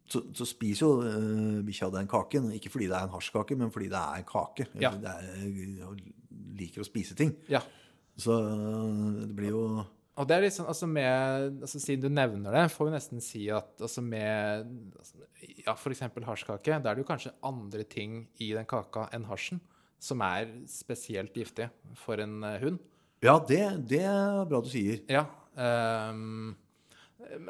så, 0.07 0.23
så 0.39 0.47
spiser 0.47 0.85
jo 0.87 0.93
uh, 1.03 1.59
bikkja 1.67 1.91
den 1.91 2.07
kaken. 2.07 2.53
Ikke 2.55 2.71
fordi 2.71 2.87
det 2.93 2.95
er 3.01 3.09
en 3.09 3.17
hasjkake, 3.17 3.59
men 3.59 3.75
fordi 3.75 3.91
det 3.91 3.99
er 3.99 4.23
en 4.23 4.29
kake. 4.31 4.69
Ja. 4.79 4.93
Det 4.95 5.11
er, 5.11 5.99
liker 6.55 6.85
å 6.85 6.87
spise 6.87 7.19
ting. 7.19 7.35
Ja. 7.51 7.65
Så 8.15 8.31
øh, 8.39 9.25
det 9.27 9.35
blir 9.35 9.51
jo 9.51 9.63
Og 10.15 10.29
det 10.31 10.37
er 10.37 10.47
sånn, 10.55 10.69
altså 10.71 10.87
med, 10.87 11.57
altså 11.67 11.81
Siden 11.83 12.05
du 12.05 12.15
nevner 12.15 12.55
det, 12.55 12.65
får 12.71 12.87
vi 12.87 12.93
nesten 12.95 13.23
si 13.25 13.45
at 13.51 13.83
altså 13.83 14.03
med 14.05 14.69
ja, 15.65 15.75
f.eks. 15.75 16.05
hasjkake, 16.07 16.79
da 16.79 16.93
er 16.93 16.95
det 16.95 17.03
jo 17.03 17.09
kanskje 17.09 17.35
andre 17.43 17.87
ting 17.91 18.21
i 18.39 18.53
den 18.55 18.69
kaka 18.71 19.09
enn 19.15 19.27
hasjen 19.27 19.63
som 20.05 20.21
er 20.25 20.51
spesielt 20.69 21.35
giftig 21.37 21.71
for 21.99 22.21
en 22.23 22.43
eh, 22.45 22.61
hund. 22.63 22.83
Ja, 23.25 23.39
det, 23.41 23.63
det 23.89 24.03
er 24.05 24.45
bra 24.51 24.61
du 24.61 24.69
sier. 24.69 25.01
Ja. 25.09 25.25
Um, 25.55 26.53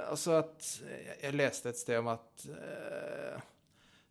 altså 0.07 0.39
at 0.43 0.69
jeg, 0.85 1.35
leste 1.35 1.73
et 1.73 1.81
sted 1.81 1.99
om 1.99 2.13
at 2.13 2.47
eh, 2.47 3.41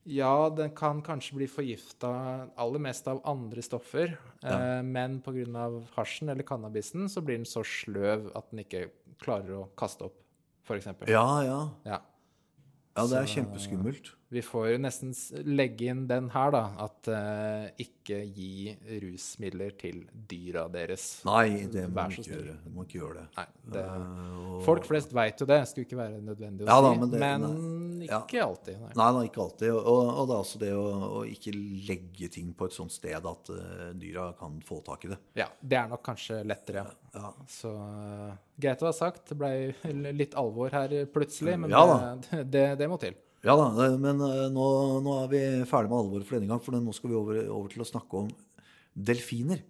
ja, 0.05 0.49
den 0.49 0.71
kan 0.75 1.01
kanskje 1.01 1.35
bli 1.37 1.47
forgifta 1.47 2.49
aller 2.59 2.79
mest 2.79 3.07
av 3.07 3.21
andre 3.25 3.61
stoffer, 3.61 4.17
eh, 4.43 4.81
men 4.83 5.21
pga. 5.21 5.83
hasjen 5.95 6.29
eller 6.29 6.43
cannabisen 6.43 7.07
så 7.09 7.21
blir 7.21 7.37
den 7.37 7.45
så 7.45 7.63
sløv 7.63 8.31
at 8.35 8.49
den 8.51 8.59
ikke 8.65 8.89
klarer 9.19 9.49
å 9.63 9.69
kaste 9.75 10.05
opp, 10.09 10.15
f.eks. 10.67 10.85
Ja, 11.07 11.43
ja. 11.43 11.69
Ja. 11.85 12.01
Ja, 12.95 13.07
det 13.07 13.17
er 13.17 13.25
Så- 13.25 13.39
kjempeskummelt. 13.41 14.11
Vi 14.33 14.41
får 14.45 14.79
nesten 14.81 15.11
legge 15.45 15.89
inn 15.91 16.05
den 16.09 16.29
her, 16.33 16.49
da. 16.55 16.63
At 16.87 17.09
uh, 17.11 17.67
ikke 17.81 18.19
gi 18.33 18.73
rusmidler 19.03 19.75
til 19.79 20.01
dyra 20.29 20.65
deres. 20.73 21.03
Nei, 21.27 21.65
det 21.71 21.85
må 21.89 21.99
man 22.01 22.15
ikke 22.15 22.31
gjøre. 22.33 22.55
Må 22.73 22.85
ikke 22.87 22.99
gjøre 22.99 23.21
det. 23.21 23.25
Nei, 23.37 23.45
det, 23.75 23.83
uh, 23.85 24.57
folk 24.65 24.87
flest 24.89 25.13
veit 25.15 25.39
jo 25.43 25.47
det. 25.49 25.59
Skulle 25.69 25.85
ikke 25.87 25.99
være 26.01 26.21
nødvendig 26.25 26.65
å 26.65 26.69
Ja 26.71 26.79
da, 26.83 26.93
si. 26.93 26.99
men 27.03 27.13
det- 27.13 27.21
men 27.23 27.45
nei. 27.47 28.07
Ja. 28.09 28.19
ikke 28.25 28.41
alltid. 28.43 28.79
Nei. 28.81 28.91
Nei, 28.99 29.09
nei, 29.15 29.23
ikke 29.29 29.43
alltid. 29.45 29.69
Og, 29.71 29.85
og 30.11 30.25
det 30.27 30.35
er 30.35 30.41
også 30.43 30.59
det 30.59 30.71
å, 30.75 30.87
å 31.21 31.21
ikke 31.29 31.53
legge 31.87 32.27
ting 32.33 32.49
på 32.57 32.67
et 32.67 32.75
sånt 32.75 32.91
sted 32.91 33.29
at 33.29 33.51
uh, 33.53 33.91
dyra 33.95 34.31
kan 34.39 34.57
få 34.65 34.81
tak 34.83 35.05
i 35.07 35.13
det. 35.13 35.19
Ja, 35.39 35.47
det 35.61 35.77
er 35.79 35.87
nok 35.93 36.03
kanskje 36.03 36.41
lettere. 36.43 36.83
Ja. 37.15 37.29
Så 37.47 37.71
uh, 37.77 38.33
greit 38.59 38.81
å 38.83 38.89
ha 38.89 38.95
sagt. 38.97 39.29
Det 39.31 39.37
ble 39.39 39.53
litt 40.17 40.35
alvor 40.39 40.73
her 40.75 40.97
plutselig, 41.13 41.55
men 41.63 41.71
Ja 41.71 41.85
det, 41.87 42.43
det, 42.51 42.65
det 42.81 42.89
må 42.91 42.97
til. 42.99 43.15
Ja 43.43 43.57
da, 43.59 43.67
men 43.99 44.23
eh, 44.23 44.47
nå, 44.53 44.65
nå 45.03 45.19
er 45.25 45.29
vi 45.31 45.43
ferdig 45.67 45.91
med 45.91 45.99
alvoret 45.99 46.27
for 46.27 46.37
denne 46.37 46.47
gang, 46.47 46.63
for 46.63 46.75
nå 46.79 46.95
skal 46.95 47.11
vi 47.11 47.19
over, 47.19 47.39
over 47.51 47.73
til 47.73 47.83
å 47.83 47.87
snakke 47.89 48.21
om 48.23 48.29
delfiner. 48.93 49.63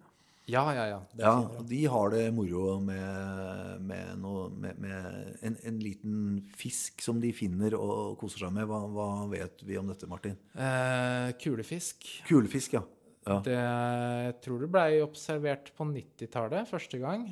Ja, 0.46 0.62
ja, 0.76 0.84
ja. 0.90 0.98
Det 1.16 1.24
er 1.24 1.28
Ja, 1.30 1.62
De 1.70 1.78
har 1.88 2.10
det 2.12 2.24
moro 2.36 2.78
med, 2.84 3.80
med, 3.80 4.10
noe, 4.20 4.50
med, 4.52 4.78
med 4.78 5.38
en, 5.40 5.56
en 5.56 5.78
liten 5.80 6.18
fisk 6.54 7.00
som 7.02 7.20
de 7.22 7.32
finner 7.32 7.74
og 7.78 8.18
koser 8.20 8.44
seg 8.44 8.52
med. 8.52 8.68
Hva, 8.68 8.82
hva 8.92 9.08
vet 9.32 9.64
vi 9.64 9.78
om 9.80 9.88
dette, 9.88 10.08
Martin? 10.10 10.36
Eh, 10.52 11.32
kulefisk. 11.40 12.04
Kulefisk, 12.28 12.76
ja. 12.76 12.84
ja. 13.24 13.38
Det, 13.46 13.56
jeg 13.56 14.36
tror 14.44 14.60
det 14.60 14.70
blei 14.76 14.90
observert 15.02 15.72
på 15.74 15.88
90-tallet 15.88 16.68
første 16.70 17.00
gang. 17.00 17.30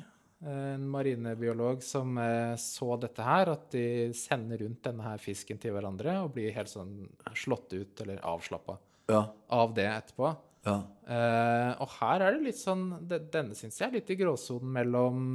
En 0.49 0.87
marinebiolog, 0.91 1.83
som 1.83 2.17
eh, 2.17 2.55
så 2.59 2.97
dette 2.99 3.23
her, 3.23 3.51
at 3.53 3.69
de 3.71 3.83
sender 4.17 4.63
rundt 4.65 4.81
denne 4.83 5.05
her 5.05 5.21
fisken 5.23 5.59
til 5.61 5.71
hverandre 5.75 6.17
og 6.23 6.33
blir 6.35 6.53
helt 6.55 6.71
sånn 6.71 6.95
slått 7.37 7.73
ut 7.73 8.01
eller 8.05 8.19
avslappa 8.27 8.77
Ja. 9.11 9.25
av 9.49 9.73
det 9.77 9.87
etterpå. 9.87 10.33
Ja. 10.63 10.77
Uh, 11.03 11.71
og 11.83 11.89
her 11.99 12.21
er 12.23 12.31
det 12.37 12.45
litt 12.45 12.55
sånn 12.55 12.85
Denne 13.09 13.51
syns 13.51 13.81
jeg 13.81 13.89
er 13.89 13.97
litt 13.97 14.11
i 14.13 14.15
gråsonen 14.15 14.69
mellom 14.71 15.25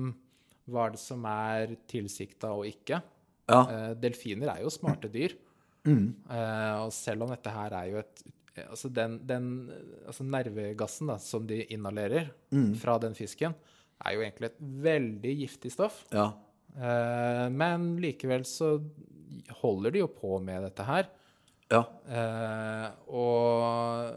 hva 0.72 0.86
er 0.86 0.94
det 0.94 1.00
som 1.02 1.26
er 1.28 1.74
tilsikta 1.88 2.54
og 2.56 2.64
ikke. 2.64 3.02
Ja. 3.48 3.58
Uh, 3.68 3.92
delfiner 4.00 4.54
er 4.54 4.62
jo 4.64 4.72
smarte 4.72 5.10
dyr. 5.12 5.34
Mm. 5.84 6.14
Uh, 6.30 6.86
og 6.86 6.92
selv 6.96 7.26
om 7.26 7.30
dette 7.34 7.52
her 7.52 7.76
er 7.82 7.92
jo 7.92 8.00
et 8.04 8.24
Altså 8.58 8.88
den, 8.90 9.20
den 9.22 9.44
altså 10.10 10.24
nervegassen 10.26 11.06
da, 11.12 11.14
som 11.22 11.44
de 11.46 11.60
inhalerer 11.70 12.32
Mm. 12.50 12.72
fra 12.74 12.96
den 12.98 13.14
fisken, 13.14 13.52
er 14.04 14.14
jo 14.14 14.22
egentlig 14.24 14.52
et 14.52 14.60
veldig 14.88 15.34
giftig 15.44 15.72
stoff. 15.74 16.04
ja. 16.14 16.30
Eh, 16.78 17.46
men 17.50 17.96
likevel 17.98 18.44
så 18.46 18.76
holder 19.62 19.90
de 19.94 20.02
jo 20.04 20.08
på 20.14 20.36
med 20.44 20.62
dette 20.68 20.84
her. 20.86 21.08
Ja. 21.72 21.80
Eh, 22.06 22.84
og 23.10 24.14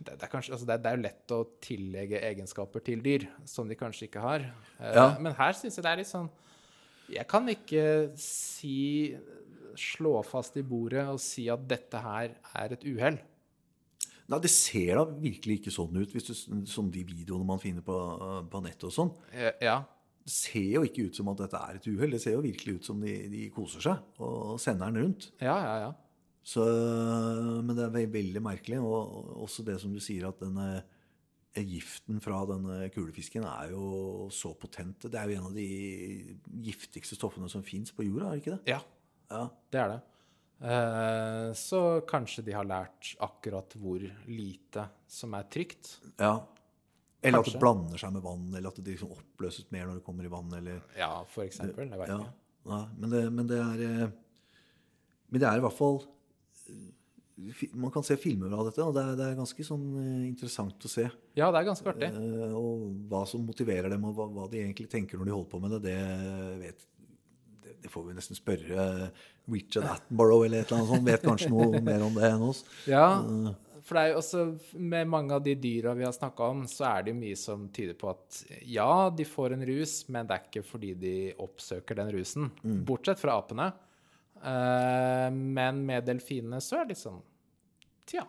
det, 0.00 0.16
det, 0.16 0.16
er 0.24 0.32
kanskje, 0.32 0.54
altså 0.56 0.66
det, 0.66 0.78
det 0.82 0.90
er 0.90 0.96
jo 0.98 1.04
lett 1.04 1.34
å 1.36 1.40
tillegge 1.62 2.22
egenskaper 2.30 2.82
til 2.84 3.02
dyr 3.04 3.28
som 3.48 3.68
de 3.70 3.78
kanskje 3.78 4.08
ikke 4.08 4.24
har. 4.24 4.48
Eh, 4.80 4.94
Ja. 4.96 5.06
Men 5.20 5.36
her 5.38 5.54
syns 5.56 5.78
jeg 5.78 5.86
det 5.86 5.92
er 5.92 6.02
litt 6.02 6.10
sånn 6.10 6.30
Jeg 7.10 7.26
kan 7.30 7.48
ikke 7.52 7.86
si 8.20 9.14
Slå 9.78 10.16
fast 10.26 10.56
i 10.58 10.64
bordet 10.66 11.04
og 11.08 11.20
si 11.22 11.44
at 11.48 11.62
dette 11.70 12.00
her 12.02 12.32
er 12.58 12.72
et 12.74 12.82
uhell. 12.84 13.20
Nei, 14.30 14.38
det 14.44 14.50
ser 14.54 14.94
da 15.00 15.04
virkelig 15.10 15.56
ikke 15.60 15.72
sånn 15.74 15.96
ut, 15.98 16.12
hvis 16.14 16.28
du, 16.28 16.34
som 16.70 16.90
de 16.94 17.02
videoene 17.04 17.46
man 17.48 17.58
finner 17.58 17.82
på, 17.82 17.96
på 18.52 18.60
nettet 18.62 18.84
og 18.90 18.94
sånn. 18.94 19.10
Eh, 19.34 19.52
Ja. 19.64 19.80
Det 20.20 20.34
ser 20.36 20.66
jo 20.76 20.82
ikke 20.84 21.06
ut 21.08 21.16
som 21.16 21.28
at 21.32 21.38
dette 21.40 21.56
er 21.58 21.78
et 21.78 21.86
uhell. 21.88 22.10
Det 22.12 22.20
ser 22.22 22.34
jo 22.36 22.42
virkelig 22.44 22.74
ut 22.76 22.84
som 22.86 23.00
de, 23.02 23.14
de 23.32 23.46
koser 23.50 23.80
seg 23.82 24.20
og 24.22 24.60
sender 24.60 24.92
den 24.92 25.02
rundt. 25.06 25.30
Ja, 25.40 25.56
ja, 25.64 25.72
ja. 25.86 25.90
Så, 26.46 26.62
men 27.64 27.72
det 27.74 27.86
er 27.86 27.94
ve- 27.94 28.12
veldig 28.12 28.42
merkelig. 28.44 28.78
Og 28.84 29.32
også 29.46 29.64
det 29.66 29.78
som 29.82 29.90
du 29.96 29.98
sier, 30.04 30.28
at 30.28 30.38
denne 30.44 30.84
giften 31.56 32.20
fra 32.22 32.44
denne 32.46 32.84
kulefisken 32.94 33.42
er 33.48 33.72
jo 33.72 34.28
så 34.30 34.52
potent. 34.60 35.08
Det 35.10 35.18
er 35.18 35.32
jo 35.32 35.40
en 35.40 35.48
av 35.50 35.56
de 35.56 35.66
giftigste 36.68 37.16
stoffene 37.18 37.48
som 37.50 37.64
fins 37.66 37.90
på 37.96 38.06
jorda, 38.06 38.28
er 38.28 38.36
det 38.38 38.44
ikke 38.44 38.54
det? 38.58 38.76
Ja, 38.76 38.80
Ja. 39.32 39.42
det 39.72 39.80
er 39.80 39.88
det. 39.96 40.00
Eh, 40.60 41.52
Så 41.56 42.00
kanskje 42.06 42.44
de 42.44 42.52
har 42.52 42.64
lært 42.68 43.14
akkurat 43.24 43.72
hvor 43.80 44.00
lite 44.28 44.88
som 45.08 45.34
er 45.34 45.44
trygt. 45.50 45.98
ja. 46.18 46.40
Eller 47.22 47.38
at 47.42 47.50
det 47.52 47.60
blander 47.60 47.98
seg 48.00 48.14
med 48.14 48.22
vann, 48.24 48.46
eller 48.56 48.68
at 48.70 48.76
det 48.80 48.94
liksom 48.94 49.10
oppløses 49.12 49.66
mer 49.70 49.84
når 49.86 49.98
det 49.98 50.04
kommer 50.06 50.24
i 50.24 50.28
vann, 50.32 50.52
eller 50.56 50.78
Ja, 50.96 51.22
for 51.28 51.44
eksempel. 51.44 51.90
Jeg 51.90 51.98
vet 51.98 52.08
Ja. 52.08 52.16
ikke. 52.16 52.32
Ja. 52.66 52.78
men, 52.98 53.10
det, 53.10 53.32
men 53.32 53.46
det 53.46 53.58
er 53.58 53.82
eh, 54.04 54.10
Men 55.30 55.40
det 55.40 55.48
er 55.48 55.56
i 55.58 55.60
hvert 55.60 55.76
fall 55.76 55.98
eh, 56.70 57.66
Man 57.74 57.90
kan 57.90 58.02
se 58.02 58.16
filmer 58.16 58.52
av 58.56 58.64
dette, 58.70 58.80
og 58.84 58.94
det 58.94 59.02
er, 59.04 59.16
det 59.16 59.26
er 59.26 59.36
ganske 59.36 59.64
sånn 59.64 59.84
interessant 60.28 60.80
å 60.84 60.88
se. 60.88 61.10
Ja, 61.36 61.50
det 61.52 61.60
er 61.60 61.68
ganske 61.68 61.88
artig. 61.92 62.10
Og 62.56 62.88
hva 63.08 63.26
som 63.28 63.44
motiverer 63.46 63.88
dem, 63.90 64.04
og 64.04 64.14
hva, 64.16 64.26
hva 64.32 64.48
de 64.50 64.58
egentlig 64.64 64.88
tenker 64.92 65.16
når 65.18 65.24
de 65.30 65.32
holder 65.36 65.50
på 65.50 65.60
med 65.60 65.70
det, 65.76 65.82
det 65.82 66.58
vet 66.60 66.86
det, 67.82 67.90
får 67.92 68.06
vi 68.06 68.14
nesten 68.16 68.38
spørre 68.38 68.84
Richard 69.50 69.88
Attenborough 69.96 70.46
eller 70.46 70.62
et 70.62 70.70
eller 70.70 70.82
annet 70.82 70.92
sånt. 70.92 71.08
Vet 71.08 71.26
kanskje 71.26 71.50
noe 71.52 71.82
mer 71.84 72.04
om 72.06 72.16
det 72.16 72.30
enn 72.30 72.46
oss. 72.50 72.62
Ja, 72.90 73.06
for 73.86 73.96
det 73.96 74.02
er 74.02 74.12
jo 74.12 74.18
også 74.20 74.44
med 74.78 75.08
mange 75.10 75.34
av 75.34 75.42
de 75.42 75.56
dyra 75.58 75.96
vi 75.98 76.04
har 76.06 76.14
snakka 76.14 76.50
om, 76.52 76.64
så 76.70 76.86
er 76.92 77.04
det 77.04 77.14
jo 77.14 77.20
mye 77.22 77.38
som 77.40 77.64
tyder 77.74 77.96
på 77.98 78.10
at 78.12 78.42
ja, 78.68 79.08
de 79.10 79.26
får 79.26 79.56
en 79.56 79.64
rus, 79.66 79.94
men 80.12 80.28
det 80.28 80.36
er 80.36 80.44
ikke 80.46 80.66
fordi 80.68 80.92
de 81.00 81.14
oppsøker 81.42 81.98
den 81.98 82.12
rusen. 82.14 82.50
Bortsett 82.86 83.18
fra 83.22 83.38
apene. 83.40 83.70
Eh, 84.40 85.26
men 85.32 85.82
med 85.88 86.06
delfinene 86.08 86.60
så 86.64 86.80
er 86.80 86.86
det 86.86 86.94
litt 86.94 87.02
sånn 87.02 87.18
Tja, 88.10 88.24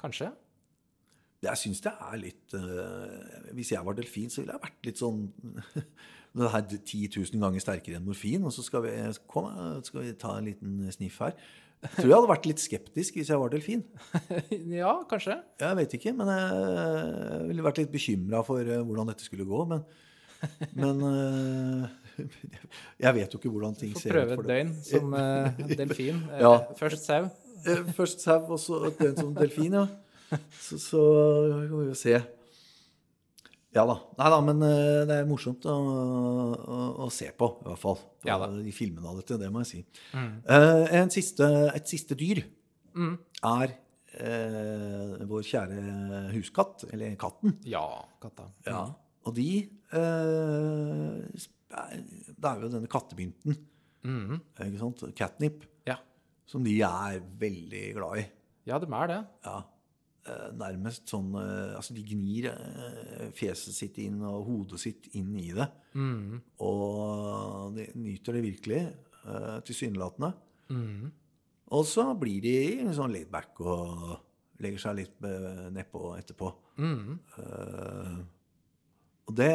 kanskje. 0.00 0.30
Jeg 1.40 1.56
syns 1.56 1.80
det 1.84 1.92
er 2.04 2.18
litt 2.20 2.54
eh, 2.56 3.52
Hvis 3.56 3.70
jeg 3.72 3.84
var 3.86 3.96
delfin, 3.96 4.28
så 4.32 4.42
ville 4.42 4.56
jeg 4.56 4.64
vært 4.66 4.88
litt 4.90 5.00
sånn 5.00 5.22
Det 6.36 6.50
her 6.52 6.62
10 6.68 7.08
000 7.16 7.40
ganger 7.42 7.62
sterkere 7.64 7.98
enn 7.98 8.04
morfin, 8.06 8.44
og 8.46 8.52
så 8.54 8.62
skal 8.62 8.84
vi, 8.84 8.92
kom, 9.26 9.48
skal 9.82 10.04
vi 10.04 10.12
ta 10.14 10.36
en 10.38 10.46
liten 10.46 10.84
sniff 10.94 11.16
her. 11.24 11.32
Jeg 11.80 11.90
tror 11.96 12.06
jeg 12.06 12.14
hadde 12.14 12.28
vært 12.30 12.46
litt 12.46 12.62
skeptisk 12.62 13.16
hvis 13.18 13.32
jeg 13.32 13.40
var 13.40 13.50
delfin. 13.50 13.82
ja, 14.78 14.92
kanskje. 15.10 15.34
Jeg 15.58 15.78
vet 15.80 15.96
ikke, 15.98 16.12
men 16.14 16.30
jeg 16.30 17.48
ville 17.48 17.64
vært 17.66 17.80
litt 17.82 17.90
bekymra 17.90 18.44
for 18.46 18.62
eh, 18.62 18.78
hvordan 18.78 19.10
dette 19.10 19.26
skulle 19.26 19.48
gå. 19.48 19.64
Men, 19.72 19.82
men 20.78 21.02
eh, 21.08 22.22
jeg 23.08 23.16
vet 23.18 23.34
jo 23.34 23.42
ikke 23.42 23.52
hvordan 23.56 23.74
ting 23.80 23.98
ser 23.98 24.14
prøve 24.14 24.38
for 24.38 24.46
et 24.46 24.52
det. 24.52 24.60
døgn 24.60 24.76
som 24.86 25.74
delfin. 25.82 26.22
Ja. 26.44 26.54
Først 26.78 27.10
sau. 27.10 27.24
Først 27.98 28.22
sau, 28.22 28.38
og 28.46 28.62
så 28.62 28.84
et 28.92 29.02
døgn 29.02 29.18
som 29.18 29.34
delfin, 29.34 29.80
ja. 29.80 29.88
Så, 30.66 30.78
så 30.78 31.00
kan 31.68 31.80
vi 31.80 31.88
jo 31.90 31.96
se. 31.98 32.14
Ja 33.74 33.84
da. 33.86 33.94
Nei 34.18 34.30
da, 34.32 34.38
men 34.42 34.62
eh, 34.66 35.02
det 35.06 35.16
er 35.20 35.28
morsomt 35.30 35.66
å, 35.70 35.74
å, 36.58 36.78
å 37.04 37.10
se 37.14 37.28
på, 37.38 37.48
i 37.62 37.68
hvert 37.68 37.82
fall. 37.82 38.00
Ja. 38.26 38.34
De 38.50 38.72
filmene 38.74 39.06
av 39.12 39.20
dette, 39.20 39.38
det 39.38 39.50
må 39.54 39.62
jeg 39.62 39.70
si. 39.70 39.82
Eh, 40.16 40.86
en 40.98 41.12
siste, 41.14 41.46
et 41.70 41.86
siste 41.90 42.16
dyr 42.18 42.42
er 43.46 43.76
eh, 44.18 45.14
vår 45.30 45.46
kjære 45.46 45.84
huskatt, 46.34 46.84
eller 46.90 47.14
katten. 47.20 47.54
Ja, 47.70 47.84
katta. 48.22 48.48
Ja. 48.66 48.82
Og 49.28 49.36
de 49.36 49.48
eh, 49.62 51.48
Det 51.70 52.50
er 52.50 52.62
jo 52.64 52.70
denne 52.72 52.90
kattebynten, 52.90 53.54
mm. 54.02 54.38
ikke 54.66 54.80
sant? 54.82 55.06
Catnip, 55.18 55.62
Ja. 55.86 56.00
som 56.50 56.66
de 56.66 56.74
er 56.82 57.20
veldig 57.38 57.84
glad 58.00 58.24
i. 58.24 58.26
ja, 58.66 58.78
de 58.82 58.90
er 58.90 59.12
det. 59.14 59.20
Ja. 59.46 59.60
Eh, 60.30 60.48
Nærmest 60.60 61.10
sånn 61.10 61.34
eh, 61.38 61.76
Altså, 61.78 61.94
de 61.96 62.04
gnir 62.06 62.50
eh, 62.52 63.28
fjeset 63.36 63.76
sitt 63.76 64.00
inn 64.02 64.20
og 64.26 64.46
hodet 64.48 64.80
sitt 64.82 65.10
inn 65.18 65.32
i 65.40 65.50
det. 65.56 65.66
Mm. 65.94 66.40
Og 66.66 67.76
de 67.76 67.90
nyter 67.98 68.38
det 68.38 68.44
virkelig, 68.46 68.82
tilsynelatende. 69.68 70.30
Mm. 70.72 71.10
Og 71.76 71.82
så 71.86 72.06
blir 72.18 72.40
de 72.42 72.92
sånn 72.96 73.12
laid 73.12 73.28
back 73.30 73.58
og 73.60 74.62
legger 74.64 74.80
seg 74.80 74.96
litt 74.96 75.26
nedpå 75.74 76.14
etterpå. 76.16 76.48
Mm. 76.80 77.18
Uh, 77.36 78.16
og 79.28 79.36
det 79.36 79.52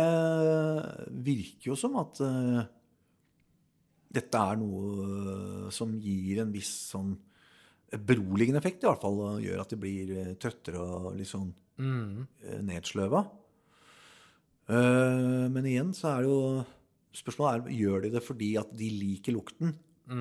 virker 1.26 1.72
jo 1.72 1.78
som 1.80 1.98
at 2.00 2.22
uh, 2.22 2.62
dette 4.16 4.44
er 4.52 4.62
noe 4.62 5.72
som 5.74 5.98
gir 5.98 6.44
en 6.44 6.54
viss 6.54 6.72
sånn 6.94 7.16
beroligende 7.98 8.60
effekt, 8.62 8.84
i 8.84 8.88
hvert 8.90 9.02
fall, 9.02 9.20
og 9.22 9.42
gjør 9.44 9.62
at 9.62 9.70
de 9.74 9.78
blir 9.80 10.12
eh, 10.18 10.34
trøttere 10.42 10.80
og 10.82 11.16
litt 11.18 11.30
sånn 11.32 11.54
Mhm. 11.78 12.28
eh, 12.44 12.62
nedsløva. 12.64 13.26
Eh, 14.70 15.48
men 15.52 15.66
igjen 15.70 15.92
så 15.94 16.16
er 16.16 16.24
det 16.24 16.30
jo 16.32 16.66
Spørsmålet 17.16 17.68
er 17.70 17.76
gjør 17.80 18.02
de 18.04 18.10
det 18.12 18.22
fordi 18.26 18.48
at 18.60 18.72
de 18.76 18.90
liker 18.92 19.32
lukten, 19.32 19.70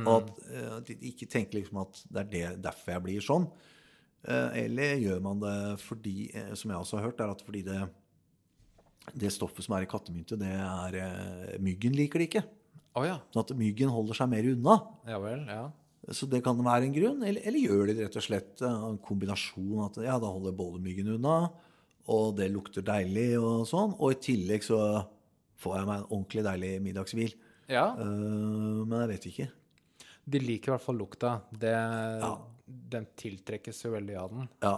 og 0.07 0.29
at, 0.31 0.85
de 0.87 0.95
ikke 1.11 1.27
tenker 1.29 1.59
liksom 1.59 1.81
at 1.83 1.99
det 2.07 2.21
er 2.21 2.29
det, 2.31 2.63
derfor 2.63 2.93
jeg 2.95 3.03
blir 3.03 3.21
sånn. 3.21 3.49
Eller 4.25 4.95
gjør 5.03 5.19
man 5.21 5.41
det 5.43 5.81
fordi, 5.83 6.31
som 6.55 6.71
jeg 6.71 6.79
også 6.79 7.01
har 7.01 7.09
hørt, 7.09 7.19
er 7.21 7.33
at 7.35 7.43
fordi 7.43 7.65
det, 7.67 7.81
det 9.13 9.33
stoffet 9.35 9.67
som 9.67 9.75
er 9.75 9.83
i 9.83 9.91
kattemynte, 9.91 10.39
det 10.39 10.53
er 10.55 11.59
Myggen 11.59 11.99
liker 11.99 12.23
det 12.23 12.29
ikke. 12.31 12.45
Oh, 12.95 13.03
ja. 13.03 13.19
Sånn 13.35 13.43
at 13.43 13.57
myggen 13.59 13.91
holder 13.91 14.15
seg 14.15 14.31
mer 14.31 14.47
unna. 14.55 14.79
Ja 15.11 15.19
vel. 15.19 15.43
Ja. 15.51 15.65
Så 16.13 16.29
det 16.29 16.43
kan 16.45 16.59
være 16.61 16.89
en 16.89 16.95
grunn. 16.95 17.23
Eller, 17.25 17.45
eller 17.49 17.65
gjør 17.65 17.89
de 17.89 17.97
det 17.97 18.09
rett 18.09 18.19
og 18.21 18.27
slett 18.27 18.63
eh, 18.65 18.87
en 18.91 18.99
kombinasjon 19.05 19.85
at 19.87 20.01
ja, 20.05 20.19
da 20.21 20.31
holder 20.31 20.57
bollemyggen 20.57 21.15
unna, 21.17 21.39
og 22.13 22.35
det 22.37 22.51
lukter 22.53 22.85
deilig 22.85 23.31
og 23.41 23.65
sånn. 23.69 23.95
Og 23.97 24.13
i 24.13 24.21
tillegg 24.27 24.67
så 24.67 24.79
får 25.61 25.79
jeg 25.79 25.89
meg 25.89 26.03
en 26.03 26.11
ordentlig 26.11 26.45
deilig 26.45 26.73
middagshvil. 26.85 27.37
ja. 27.73 27.87
Uh, 27.97 28.83
men 28.85 28.99
jeg 29.05 29.13
vet 29.15 29.31
ikke. 29.31 29.47
De 30.25 30.41
liker 30.41 30.71
i 30.71 30.75
hvert 30.75 30.85
fall 30.85 31.01
lukta. 31.01 31.31
Det, 31.53 31.73
Den 32.65 33.09
tiltrekkes 33.17 33.81
jo 33.87 33.95
veldig 33.97 34.21
av 34.21 34.37
den. 34.37 34.53
Ja, 34.65 34.77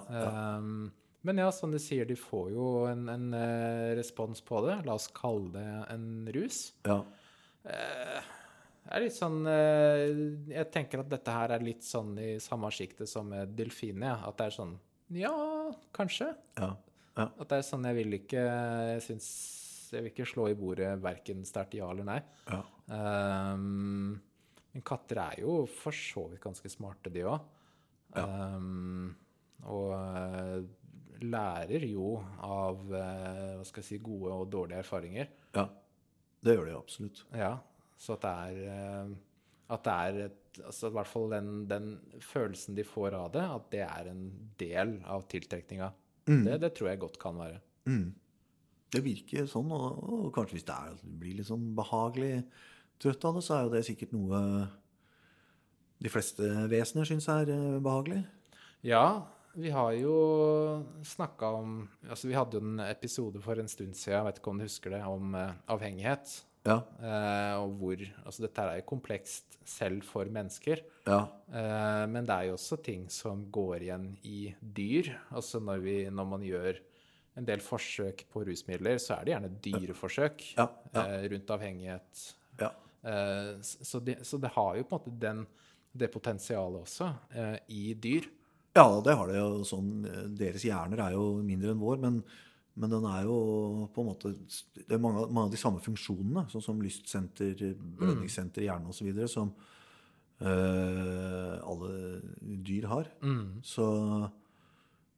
Um, 0.56 0.92
men 1.26 1.40
ja, 1.42 1.48
som 1.50 1.72
du 1.74 1.78
sier, 1.82 2.06
de 2.06 2.14
får 2.14 2.52
jo 2.54 2.64
en, 2.86 3.08
en 3.10 3.24
uh, 3.34 3.94
respons 3.98 4.38
på 4.46 4.60
det. 4.62 4.76
La 4.86 4.94
oss 4.94 5.08
kalle 5.10 5.50
det 5.56 5.70
en 5.90 6.04
rus. 6.36 6.68
ja. 6.86 7.00
Det 7.66 7.74
er 8.90 9.02
litt 9.02 9.14
sånn 9.16 9.40
eh, 9.50 10.10
Jeg 10.52 10.70
tenker 10.74 11.00
at 11.02 11.08
dette 11.10 11.32
her 11.34 11.54
er 11.56 11.64
litt 11.64 11.82
sånn 11.86 12.14
i 12.22 12.28
samme 12.42 12.70
sjiktet 12.74 13.08
som 13.10 13.30
delfinene. 13.56 14.12
Ja. 14.14 14.18
At 14.30 14.38
det 14.38 14.46
er 14.50 14.54
sånn 14.56 14.74
Ja, 15.16 15.32
kanskje. 15.96 16.28
ja. 16.60 16.70
ja. 17.16 17.26
At 17.26 17.48
det 17.50 17.58
er 17.60 17.66
sånn 17.66 17.84
Jeg 17.88 17.98
vil 18.00 18.18
ikke 18.20 18.44
Jeg 18.46 19.02
syns 19.08 19.28
Jeg 19.94 20.02
vil 20.04 20.12
ikke 20.12 20.28
slå 20.30 20.48
i 20.52 20.56
bordet 20.58 20.92
verken 21.02 21.44
sterkt 21.46 21.74
ja 21.78 21.90
eller 21.90 22.06
nei. 22.08 22.20
ja. 22.50 22.62
Um, 22.86 24.20
men 24.76 24.82
katter 24.86 25.18
er 25.22 25.38
jo 25.40 25.54
for 25.72 25.90
så 25.96 26.26
vidt 26.30 26.42
ganske 26.44 26.68
smarte, 26.70 27.08
de 27.10 27.22
òg. 27.26 27.40
Um, 28.14 29.14
og 29.66 29.88
eh, 29.96 30.60
lærer 31.24 31.86
jo 31.88 32.10
av 32.44 32.82
eh, 32.92 33.54
hva 33.56 33.64
skal 33.66 33.80
jeg 33.82 33.88
si, 33.88 33.98
gode 34.04 34.34
og 34.36 34.50
dårlige 34.52 34.82
erfaringer. 34.84 35.30
Ja, 35.56 35.64
det 36.44 36.54
gjør 36.58 36.68
de 36.68 36.76
absolutt. 36.76 37.22
Ja, 37.34 37.54
så 37.96 38.16
at 38.16 38.26
det 38.26 38.32
er 38.32 38.58
eh, 38.74 39.14
At 39.74 39.82
det 39.82 39.92
er 39.92 40.18
et, 40.28 40.58
altså 40.62 40.90
i 40.90 40.94
hvert 40.94 41.10
fall 41.10 41.32
den, 41.32 41.48
den 41.66 41.88
følelsen 42.22 42.76
de 42.76 42.84
får 42.86 43.16
av 43.18 43.32
det, 43.34 43.42
at 43.42 43.64
det 43.72 43.82
er 43.82 44.10
en 44.12 44.26
del 44.60 44.92
av 45.02 45.26
tiltrekninga. 45.26 45.88
Det, 46.46 46.60
det 46.62 46.70
tror 46.76 46.90
jeg 46.92 47.00
godt 47.02 47.18
kan 47.18 47.36
være. 47.38 47.58
Det 48.94 49.02
virker 49.02 49.48
sånn, 49.50 49.72
og, 49.74 49.98
og 50.06 50.28
kanskje 50.34 50.60
hvis 50.60 50.68
det 50.68 50.76
er, 50.78 51.02
blir 51.18 51.40
litt 51.40 51.48
sånn 51.50 51.72
behagelig 51.74 52.44
trøtt 53.02 53.26
av 53.26 53.36
det, 53.36 53.42
så 53.42 53.56
er 53.56 53.66
jo 53.66 53.72
det 53.74 53.82
sikkert 53.88 54.14
noe 54.14 54.40
de 56.02 56.12
fleste 56.12 56.46
vesener 56.70 57.08
syns 57.08 57.28
er 57.32 57.50
eh, 57.52 57.78
behagelig. 57.82 58.20
Ja, 58.86 59.26
vi 59.56 59.70
har 59.72 59.94
jo 59.96 60.16
snakka 61.06 61.48
om 61.56 61.76
Altså, 62.04 62.28
vi 62.28 62.36
hadde 62.36 62.58
jo 62.58 62.64
en 62.64 62.82
episode 62.84 63.40
for 63.42 63.58
en 63.58 63.70
stund 63.70 63.96
siden, 63.96 64.18
jeg 64.18 64.26
vet 64.28 64.40
ikke 64.40 64.52
om 64.52 64.60
du 64.60 64.66
husker 64.66 64.92
det, 64.92 65.02
om 65.08 65.34
eh, 65.34 65.54
avhengighet. 65.72 66.36
Ja, 66.66 66.80
Eh, 67.00 67.54
og 67.62 67.76
hvor 67.78 67.96
Altså, 68.26 68.42
dette 68.46 68.62
er 68.66 68.80
jo 68.80 68.86
komplekst 68.90 69.56
selv 69.66 70.02
for 70.04 70.24
mennesker. 70.26 70.82
ja, 71.06 71.20
Eh, 71.52 72.06
men 72.10 72.26
det 72.26 72.34
er 72.34 72.48
jo 72.48 72.54
også 72.56 72.82
ting 72.82 73.08
som 73.08 73.44
går 73.54 73.82
igjen 73.86 74.16
i 74.24 74.54
dyr. 74.60 75.12
Altså 75.30 75.60
når, 75.62 75.78
vi, 75.84 75.96
når 76.10 76.26
man 76.26 76.42
gjør 76.42 76.80
en 77.36 77.44
del 77.44 77.60
forsøk 77.60 78.24
på 78.32 78.44
rusmidler, 78.48 78.98
så 78.98 79.14
er 79.20 79.24
det 79.24 79.32
gjerne 79.34 79.60
dyreforsøk 79.62 80.42
Ja. 80.56 80.68
Eh, 80.94 81.28
rundt 81.30 81.50
avhengighet. 81.50 82.34
ja. 82.60 82.70
Eh, 83.04 83.60
så, 83.62 84.00
det, 84.02 84.24
så 84.26 84.38
det 84.42 84.50
har 84.56 84.76
jo 84.76 84.82
på 84.84 84.96
en 84.96 84.98
måte 85.04 85.18
den, 85.20 85.46
det 85.94 86.10
potensialet 86.10 86.82
også 86.82 87.12
eh, 87.34 87.58
i 87.68 87.94
dyr. 87.94 88.26
Ja, 88.74 89.00
det 89.00 89.14
har 89.16 89.28
det 89.30 89.36
jo 89.38 89.62
sånn. 89.64 90.04
eh, 90.04 90.26
Deres 90.36 90.64
hjerner 90.66 90.98
er 91.06 91.12
jo 91.14 91.40
mindre 91.42 91.70
enn 91.70 91.78
vår, 91.80 92.00
men, 92.02 92.18
men 92.76 92.92
den 92.92 93.06
er 93.08 93.24
jo 93.24 93.36
på 93.94 94.02
en 94.02 94.08
måte 94.10 94.30
Det 94.76 94.92
er 94.92 95.00
mange, 95.00 95.22
mange 95.30 95.46
av 95.48 95.54
de 95.54 95.60
samme 95.60 95.80
funksjonene, 95.80 96.46
sånn 96.52 96.64
som 96.64 96.82
lystsenter, 96.84 97.54
blødningssenter, 97.96 98.64
i 98.64 98.68
hjernen 98.68 98.90
osv., 98.92 99.08
som 99.32 99.52
øh, 100.44 101.54
alle 101.64 101.92
dyr 102.66 102.86
har. 102.90 103.08
Så, 103.64 103.86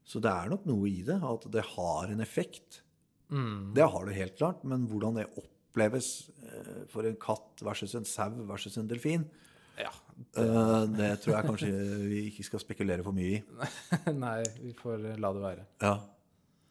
så 0.06 0.22
det 0.22 0.30
er 0.32 0.52
nok 0.52 0.66
noe 0.70 0.86
i 0.90 1.00
det, 1.06 1.18
at 1.18 1.48
det 1.52 1.64
har 1.74 2.12
en 2.14 2.22
effekt. 2.24 2.82
Det 3.28 3.84
har 3.92 4.06
det 4.08 4.16
helt 4.16 4.38
klart, 4.38 4.62
men 4.64 4.86
hvordan 4.88 5.18
det 5.18 5.26
oppleves 5.36 6.30
eh, 6.46 6.84
for 6.88 7.04
en 7.04 7.18
katt 7.20 7.60
versus 7.66 7.92
en 7.98 8.06
sau 8.08 8.30
versus 8.48 8.78
en 8.80 8.88
delfin, 8.88 9.26
Ja. 9.78 9.90
det... 10.34 10.46
det 10.96 11.10
tror 11.22 11.34
jeg 11.36 11.46
kanskje 11.46 11.68
vi 12.08 12.22
ikke 12.32 12.46
skal 12.48 12.62
spekulere 12.62 13.04
for 13.06 13.14
mye 13.14 13.36
i. 13.36 13.42
Nei, 14.24 14.40
vi 14.62 14.72
får 14.74 15.04
la 15.22 15.30
det 15.36 15.42
være. 15.44 15.66
Ja. 15.84 15.92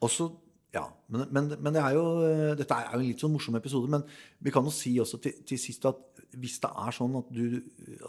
Også, 0.04 0.32
ja, 0.76 0.84
men, 1.08 1.24
men, 1.32 1.48
men 1.64 1.76
det 1.76 1.82
er 1.82 1.96
jo, 1.96 2.04
eh, 2.28 2.52
dette 2.60 2.76
er 2.76 2.92
jo 2.92 3.00
en 3.00 3.06
litt 3.08 3.24
sånn 3.24 3.34
morsom 3.34 3.56
episode, 3.60 3.90
men 3.92 4.04
vi 4.44 4.52
kan 4.54 4.66
jo 4.68 4.74
si 4.74 4.98
også 5.00 5.20
til, 5.24 5.38
til 5.48 5.62
sist 5.62 5.88
at 5.88 6.02
hvis 6.38 6.58
det 6.64 6.72
er 6.84 6.96
sånn 6.96 7.16
at 7.18 7.30
du, 7.32 7.62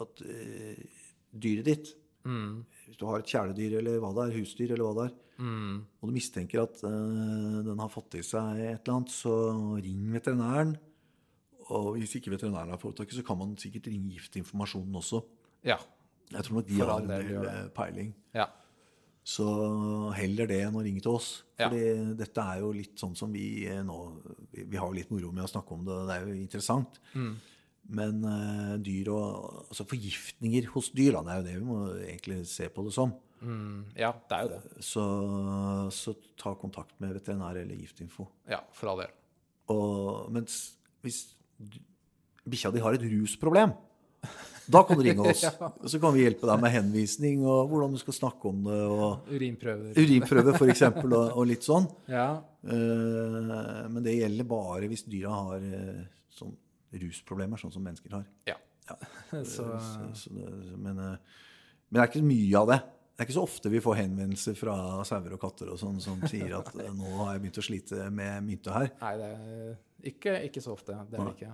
at 0.03 0.21
uh, 0.27 0.81
dyret 1.31 1.69
ditt, 1.69 1.93
hvis 2.83 2.99
du 2.99 3.05
har 3.07 3.21
et 3.21 3.31
kjæledyr 3.31 3.77
eller 3.79 4.01
hva 4.03 4.11
det 4.17 4.25
er, 4.27 4.35
husdyr 4.41 4.73
eller 4.75 4.85
hva 4.85 4.97
det 4.97 5.05
er, 5.07 5.15
og 5.79 6.11
du 6.11 6.13
mistenker 6.17 6.65
at 6.65 6.83
uh, 6.83 7.61
den 7.63 7.79
har 7.79 7.93
fått 7.93 8.19
i 8.19 8.25
seg 8.27 8.59
et 8.59 8.83
eller 8.83 8.97
annet, 8.97 9.15
så 9.15 9.33
ring 9.79 10.11
veterinæren. 10.11 10.75
Og 11.69 11.93
hvis 11.95 12.17
ikke 12.19 12.33
veterinæren 12.35 12.73
har 12.75 12.81
fått 12.81 12.99
tak 12.99 13.13
i, 13.13 13.15
så 13.15 13.23
kan 13.25 13.39
man 13.39 13.55
sikkert 13.61 13.87
ringe 13.87 14.11
Giftinformasjonen 14.17 14.99
også. 14.99 15.23
Ja. 15.63 15.79
Jeg 16.29 16.45
tror 16.45 16.59
nok 16.59 16.67
de 16.67 16.81
har 16.83 16.95
en 16.99 17.09
del 17.13 17.71
peiling. 17.77 18.11
ja. 18.35 18.51
Så 19.29 19.45
heller 20.17 20.49
det 20.49 20.57
enn 20.65 20.77
å 20.79 20.81
ringe 20.81 21.03
til 21.05 21.13
oss. 21.13 21.29
Ja. 21.59 21.69
Dette 21.69 22.41
er 22.41 22.63
jo 22.63 22.71
litt 22.73 22.97
sånn 22.97 23.13
som 23.19 23.33
vi 23.35 23.67
eh, 23.69 23.81
nå 23.85 23.97
Vi, 24.55 24.77
har 24.79 24.87
jo 24.87 24.95
litt 24.95 25.11
moro 25.13 25.29
med 25.35 25.45
å 25.45 25.51
snakke 25.51 25.75
om 25.75 25.83
det, 25.85 25.97
det 26.07 26.15
er 26.15 26.25
jo 26.25 26.37
interessant. 26.39 26.97
Mm. 27.13 27.33
Men 27.99 28.21
uh, 28.25 28.75
dyr 28.85 29.09
og 29.13 29.65
Altså 29.69 29.85
forgiftninger 29.89 30.69
hos 30.73 30.91
dyr, 30.93 31.17
da, 31.17 31.23
det 31.25 31.33
er 31.33 31.39
jo 31.39 31.47
det 31.47 31.57
vi 31.57 31.67
må 31.67 31.79
egentlig 31.99 32.39
se 32.49 32.69
på 32.73 32.85
det 32.87 32.93
som. 32.95 33.13
Mm, 33.39 33.95
ja, 33.95 34.11
det 34.29 34.37
er 34.37 34.47
jo 34.47 34.51
det. 34.55 34.83
Så, 34.83 35.03
så 35.95 36.15
ta 36.39 36.55
kontakt 36.59 36.97
med 36.99 37.13
veterinær 37.15 37.59
eller 37.61 37.77
giftinfo. 37.79 38.27
Ja, 38.49 38.63
for 38.75 38.91
all 38.91 39.03
del. 39.03 39.13
Og 39.71 40.33
mens 40.33 40.57
hvis 41.05 41.21
bikkja 42.49 42.73
di 42.73 42.81
har 42.83 42.97
et 42.97 43.05
rusproblem, 43.13 43.75
da 44.69 44.83
kan 44.85 44.99
du 44.99 45.03
ringe 45.03 45.25
oss. 45.31 45.41
Så 45.91 45.99
kan 46.01 46.13
vi 46.13 46.23
hjelpe 46.23 46.47
deg 46.49 46.61
med 46.61 46.73
henvisning 46.73 47.41
og 47.47 47.71
hvordan 47.71 47.95
du 47.95 47.99
skal 48.01 48.17
snakke 48.19 48.51
om 48.51 48.61
det. 48.67 48.79
og 48.85 49.31
Urinprøver. 49.33 49.97
Urinprøve, 49.97 50.53
f.eks., 50.59 50.83
og, 50.91 51.15
og 51.15 51.43
litt 51.49 51.65
sånn. 51.65 51.89
Ja. 52.19 52.29
Uh, 52.59 53.85
men 53.87 54.01
det 54.03 54.17
gjelder 54.17 54.47
bare 54.49 54.89
hvis 54.91 55.05
dyra 55.07 55.31
har 55.31 55.63
uh, 55.63 56.01
sånn 56.35 56.51
rusproblemer, 56.99 57.61
sånn 57.61 57.71
som 57.71 57.85
mennesker 57.85 58.17
har. 58.19 58.25
ja. 58.49 58.57
Så 59.29 59.45
Så, 59.45 60.07
så 60.17 60.31
det, 60.33 60.47
men, 60.81 60.97
uh, 60.97 61.43
men 61.89 61.99
det 61.99 62.01
er 62.03 62.09
ikke 62.11 62.25
mye 62.25 62.57
av 62.59 62.71
det. 62.73 62.79
Det 63.19 63.23
er 63.23 63.27
ikke 63.27 63.35
så 63.35 63.43
ofte 63.43 63.69
vi 63.73 63.81
får 63.83 63.97
henvendelser 63.99 64.55
fra 64.55 64.73
sauer 65.07 65.33
og 65.35 65.41
katter 65.41 65.73
og 65.73 65.79
sånn 65.81 65.97
som 65.99 66.21
sier 66.31 66.53
at 66.55 66.69
eh, 66.79 66.91
nå 66.95 67.09
har 67.17 67.33
jeg 67.33 67.41
begynt 67.43 67.57
å 67.59 67.63
slite 67.65 68.05
med 68.15 68.45
mynte 68.45 68.71
her. 68.71 68.93
Nei, 69.01 69.09
det 69.19 69.31
er 69.35 69.73
ikke, 70.13 70.35
ikke 70.47 70.63
så 70.63 70.75
ofte. 70.77 70.95
Det 71.11 71.19
er 71.19 71.27
det 71.27 71.33
ikke. 71.35 71.49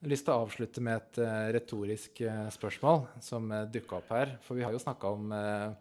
Eh, 0.00 0.06
jeg 0.06 0.08
har 0.08 0.14
lyst 0.14 0.24
til 0.24 0.32
å 0.34 0.44
avslutte 0.46 0.80
med 0.80 0.96
et 0.96 1.18
uh, 1.20 1.50
retorisk 1.52 2.20
uh, 2.24 2.48
spørsmål 2.50 3.02
som 3.20 3.50
uh, 3.52 3.66
dukka 3.68 3.98
opp 3.98 4.08
her. 4.14 4.38
For 4.42 4.56
vi 4.56 4.64
har 4.64 4.72
jo 4.72 4.80
snakka 4.80 5.10
om 5.12 5.30
uh, 5.32 5.74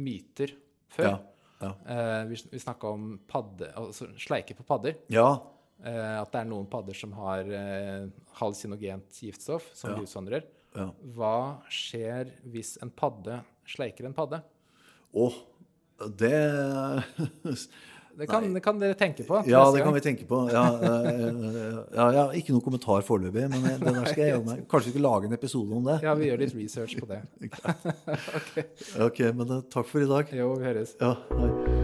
myter 0.00 0.54
før. 0.88 1.04
Ja, 1.04 1.18
ja. 1.60 1.72
Eh, 1.90 2.24
vi 2.30 2.36
vi 2.52 2.58
snakka 2.62 2.88
om 2.94 3.18
padde, 3.28 3.72
altså 3.76 4.06
sleike 4.16 4.54
på 4.56 4.64
padder. 4.64 4.96
ja, 5.12 5.38
Eh, 5.78 6.18
at 6.20 6.32
det 6.32 6.40
er 6.40 6.46
noen 6.50 6.66
padder 6.66 6.92
som 6.98 7.12
har 7.14 7.46
eh, 7.54 8.08
hallusinogent 8.40 9.14
giftstoff 9.22 9.68
som 9.78 9.92
Ja. 9.92 10.00
utsondrer. 10.02 10.42
ja. 10.74 10.88
Hva 11.14 11.62
skjer 11.70 12.32
hvis 12.50 12.76
en 12.82 12.90
padde 12.90 13.36
sleiker 13.64 14.04
en 14.08 14.12
padde? 14.16 14.40
Å, 15.14 15.28
det 16.18 17.04
Det 18.18 18.26
kan, 18.26 18.46
det 18.54 18.62
kan 18.64 18.80
dere 18.80 18.96
tenke 18.98 19.22
på. 19.22 19.42
Ja, 19.46 19.62
det 19.70 19.82
kan 19.86 19.94
vi 19.94 20.00
tenke 20.02 20.24
på. 20.26 20.40
Ja, 20.50 20.64
eh, 20.82 21.22
ja, 21.94 22.06
ja, 22.16 22.24
ikke 22.34 22.50
noen 22.56 22.64
kommentar 22.64 23.04
foreløpig, 23.06 23.46
men 23.52 23.62
eh, 23.62 23.78
det 23.78 23.94
der 23.94 24.08
skal 24.10 24.24
jeg 24.24 24.32
gjøre 24.34 24.44
meg. 24.48 24.64
Kanskje 24.72 24.90
vi 24.90 24.96
skal 24.96 25.06
lage 25.06 25.30
en 25.30 25.38
episode 25.38 25.78
om 25.78 25.86
det? 25.86 25.98
Ja, 26.02 26.16
vi 26.18 26.30
gjør 26.32 26.42
litt 26.42 26.56
research 26.58 26.98
på 26.98 27.10
det. 27.10 27.22
Ok, 29.08 29.22
men 29.38 29.58
eh, 29.58 29.66
takk 29.70 29.86
for 29.86 30.02
i 30.02 30.10
dag. 30.10 30.34
Jo, 30.34 30.56
vi 30.58 30.72
høres. 30.72 30.96
Ja, 30.98 31.14
hei. 31.38 31.77